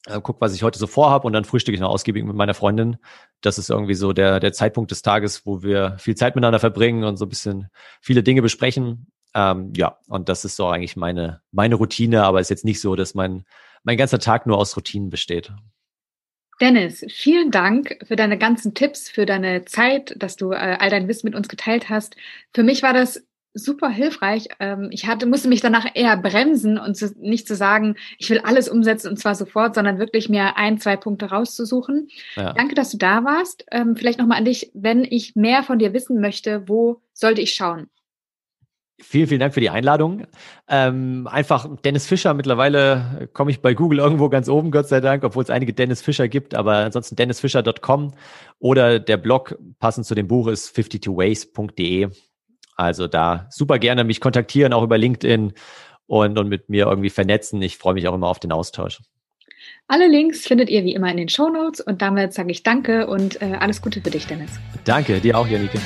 äh, 0.08 0.20
guck, 0.22 0.42
was 0.42 0.54
ich 0.56 0.64
heute 0.64 0.80
so 0.80 0.88
vorhab 0.88 1.26
und 1.26 1.34
dann 1.34 1.46
frühstücke 1.46 1.76
ich 1.76 1.82
noch 1.82 1.90
ausgiebig 1.90 2.24
mit 2.24 2.36
meiner 2.36 2.54
Freundin. 2.54 2.98
Das 3.42 3.58
ist 3.58 3.70
irgendwie 3.70 3.94
so 3.94 4.14
der, 4.14 4.40
der 4.40 4.54
Zeitpunkt 4.54 4.92
des 4.92 5.02
Tages, 5.02 5.46
wo 5.46 5.62
wir 5.64 5.98
viel 6.00 6.16
Zeit 6.16 6.36
miteinander 6.36 6.60
verbringen 6.60 7.04
und 7.04 7.18
so 7.18 7.26
ein 7.26 7.30
bisschen 7.30 7.68
viele 8.02 8.24
Dinge 8.24 8.42
besprechen. 8.42 9.08
Ähm, 9.34 9.74
ja, 9.76 9.98
und 10.08 10.30
das 10.30 10.46
ist 10.46 10.56
so 10.56 10.68
eigentlich 10.68 10.96
meine, 10.96 11.42
meine 11.52 11.76
Routine, 11.76 12.24
aber 12.24 12.40
ist 12.40 12.50
jetzt 12.50 12.66
nicht 12.66 12.82
so, 12.82 12.96
dass 12.96 13.14
mein, 13.14 13.44
mein 13.84 13.98
ganzer 13.98 14.20
Tag 14.20 14.48
nur 14.48 14.58
aus 14.58 14.76
Routinen 14.76 15.10
besteht. 15.10 15.52
Dennis, 16.60 17.06
vielen 17.10 17.52
Dank 17.52 18.00
für 18.08 18.16
deine 18.16 18.38
ganzen 18.38 18.74
Tipps, 18.74 19.10
für 19.10 19.28
deine 19.28 19.66
Zeit, 19.66 20.16
dass 20.18 20.38
du 20.38 20.54
äh, 20.54 20.78
all 20.80 20.90
dein 20.90 21.08
Wissen 21.08 21.28
mit 21.28 21.36
uns 21.36 21.50
geteilt 21.50 21.90
hast. 21.90 22.16
Für 22.54 22.64
mich 22.64 22.82
war 22.82 22.94
das 22.94 23.24
super 23.58 23.90
hilfreich. 23.90 24.48
Ähm, 24.60 24.90
ich 24.92 25.08
hatte, 25.08 25.26
musste 25.26 25.48
mich 25.48 25.62
danach 25.62 25.86
eher 25.94 26.16
bremsen 26.18 26.78
und 26.78 26.96
zu, 26.96 27.14
nicht 27.20 27.48
zu 27.48 27.56
sagen, 27.56 27.96
ich 28.18 28.30
will 28.30 28.40
alles 28.40 28.70
umsetzen 28.70 29.10
und 29.10 29.18
zwar 29.18 29.36
sofort, 29.36 29.76
sondern 29.76 30.00
wirklich 30.00 30.30
mir 30.30 30.58
ein, 30.58 30.80
zwei 30.80 30.96
Punkte 30.96 31.28
rauszusuchen. 31.28 32.10
Ja. 32.36 32.54
Danke, 32.54 32.76
dass 32.76 32.92
du 32.92 32.98
da 32.98 33.24
warst. 33.24 33.66
Ähm, 33.72 33.96
vielleicht 33.96 34.20
nochmal 34.20 34.38
an 34.38 34.46
dich, 34.46 34.72
wenn 34.74 35.04
ich 35.04 35.36
mehr 35.36 35.64
von 35.64 35.80
dir 35.80 35.94
wissen 35.94 36.22
möchte, 36.22 36.68
wo 36.68 37.02
sollte 37.14 37.42
ich 37.42 37.54
schauen? 37.54 37.90
Vielen, 39.00 39.28
vielen 39.28 39.40
Dank 39.40 39.54
für 39.54 39.60
die 39.60 39.70
Einladung. 39.70 40.26
Ähm, 40.68 41.28
einfach 41.30 41.68
Dennis 41.86 42.08
Fischer. 42.08 42.34
Mittlerweile 42.34 43.30
komme 43.32 43.52
ich 43.52 43.62
bei 43.62 43.76
Google 43.76 44.00
irgendwo 44.00 44.28
ganz 44.28 44.50
oben, 44.50 44.72
Gott 44.72 44.88
sei 44.88 45.02
Dank, 45.02 45.24
obwohl 45.24 45.44
es 45.44 45.52
einige 45.52 45.72
Dennis 45.72 46.02
Fischer 46.02 46.28
gibt. 46.28 46.56
Aber 46.56 46.78
ansonsten 46.78 47.16
dennisfischer.com 47.16 48.16
oder 48.58 49.00
der 49.00 49.18
Blog 49.18 49.56
passend 49.78 50.08
zu 50.08 50.16
dem 50.16 50.28
Buch 50.28 50.48
ist 50.48 50.76
52ways.de. 50.76 52.10
Also 52.78 53.08
da 53.08 53.48
super 53.50 53.80
gerne 53.80 54.04
mich 54.04 54.22
kontaktieren, 54.22 54.72
auch 54.72 54.84
über 54.84 55.00
LinkedIn 55.00 55.54
und, 56.06 56.38
und 56.38 56.48
mit 56.48 56.70
mir 56.70 56.86
irgendwie 56.86 57.10
vernetzen. 57.10 57.62
Ich 57.62 57.78
freue 57.78 57.96
mich 57.96 58.08
auch 58.08 58.14
immer 58.14 58.28
auf 58.28 58.40
den 58.40 58.52
Austausch. 58.52 59.02
Alle 59.88 60.08
Links 60.08 60.46
findet 60.46 60.70
ihr 60.70 60.84
wie 60.84 60.94
immer 60.94 61.10
in 61.10 61.18
den 61.18 61.28
Show 61.28 61.50
Notes 61.50 61.82
und 61.82 62.02
damit 62.02 62.34
sage 62.34 62.52
ich 62.52 62.64
Danke 62.64 63.08
und 63.08 63.42
äh, 63.42 63.58
alles 63.60 63.82
Gute 63.82 64.02
für 64.02 64.12
dich, 64.12 64.28
Dennis. 64.28 64.52
Danke, 64.86 65.20
dir 65.20 65.38
auch, 65.38 65.48
Janike. 65.48 65.80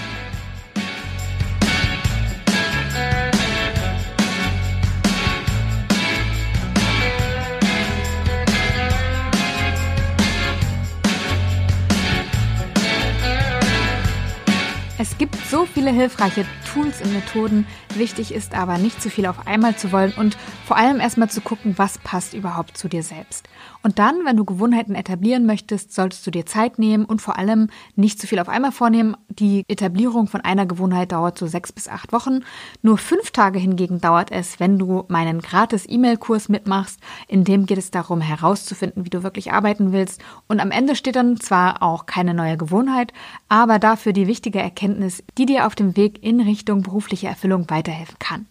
Es 14.99 15.17
gibt 15.17 15.36
so 15.49 15.65
viele 15.65 15.91
hilfreiche 15.91 16.45
Tools 16.73 17.01
und 17.01 17.12
Methoden. 17.13 17.67
Wichtig 17.95 18.34
ist 18.34 18.55
aber 18.55 18.77
nicht 18.77 19.01
zu 19.01 19.10
viel 19.10 19.25
auf 19.25 19.45
einmal 19.45 19.75
zu 19.75 19.91
wollen 19.91 20.13
und 20.13 20.38
vor 20.65 20.77
allem 20.77 21.01
erstmal 21.01 21.29
zu 21.29 21.41
gucken, 21.41 21.73
was 21.77 21.97
passt 21.97 22.34
überhaupt 22.34 22.77
zu 22.77 22.88
dir 22.88 23.03
selbst. 23.03 23.49
Und 23.84 23.99
dann, 23.99 24.25
wenn 24.25 24.38
du 24.38 24.45
Gewohnheiten 24.45 24.95
etablieren 24.95 25.45
möchtest, 25.45 25.93
solltest 25.93 26.25
du 26.25 26.31
dir 26.31 26.45
Zeit 26.45 26.79
nehmen 26.79 27.03
und 27.03 27.21
vor 27.21 27.38
allem 27.38 27.69
nicht 27.95 28.21
zu 28.21 28.27
viel 28.27 28.39
auf 28.39 28.47
einmal 28.47 28.71
vornehmen. 28.71 29.17
Die 29.27 29.65
Etablierung 29.67 30.27
von 30.27 30.41
einer 30.41 30.65
Gewohnheit 30.65 31.12
dauert 31.12 31.38
so 31.38 31.47
sechs 31.47 31.71
bis 31.71 31.88
acht 31.88 32.13
Wochen. 32.13 32.41
Nur 32.81 32.97
fünf 32.97 33.31
Tage 33.31 33.60
hingegen 33.60 33.99
dauert 33.99 34.31
es, 34.31 34.60
wenn 34.60 34.77
du 34.77 35.03
meinen 35.07 35.41
gratis 35.41 35.86
E-Mail-Kurs 35.89 36.47
mitmachst. 36.47 36.99
In 37.27 37.43
dem 37.43 37.65
geht 37.65 37.79
es 37.79 37.91
darum, 37.91 38.21
herauszufinden, 38.21 39.03
wie 39.03 39.10
du 39.10 39.23
wirklich 39.23 39.51
arbeiten 39.51 39.91
willst. 39.91 40.21
Und 40.47 40.60
am 40.60 40.71
Ende 40.71 40.95
steht 40.95 41.15
dann 41.15 41.39
zwar 41.39 41.81
auch 41.81 42.05
keine 42.05 42.34
neue 42.34 42.57
Gewohnheit, 42.57 43.13
aber 43.49 43.79
dafür 43.79 44.13
die 44.13 44.27
wichtige 44.27 44.60
Erkenntnis, 44.60 45.23
die 45.38 45.47
dir 45.47 45.65
auf 45.65 45.75
dem 45.75 45.97
Weg 45.97 46.23
in 46.23 46.39
Richtung 46.39 46.61
berufliche 46.82 47.28
Erfüllung 47.28 47.69
weiterhelfen 47.69 48.17
kann. 48.19 48.47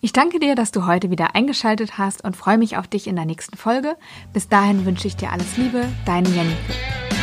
Ich 0.00 0.12
danke 0.12 0.40
dir, 0.40 0.56
dass 0.56 0.72
du 0.72 0.86
heute 0.86 1.10
wieder 1.10 1.36
eingeschaltet 1.36 1.96
hast 1.96 2.24
und 2.24 2.36
freue 2.36 2.58
mich 2.58 2.76
auf 2.76 2.88
dich 2.88 3.06
in 3.06 3.14
der 3.14 3.24
nächsten 3.24 3.56
Folge. 3.56 3.96
Bis 4.32 4.48
dahin 4.48 4.84
wünsche 4.84 5.06
ich 5.06 5.16
dir 5.16 5.30
alles 5.30 5.56
Liebe, 5.56 5.84
deine 6.04 6.28
Janike. 6.28 7.21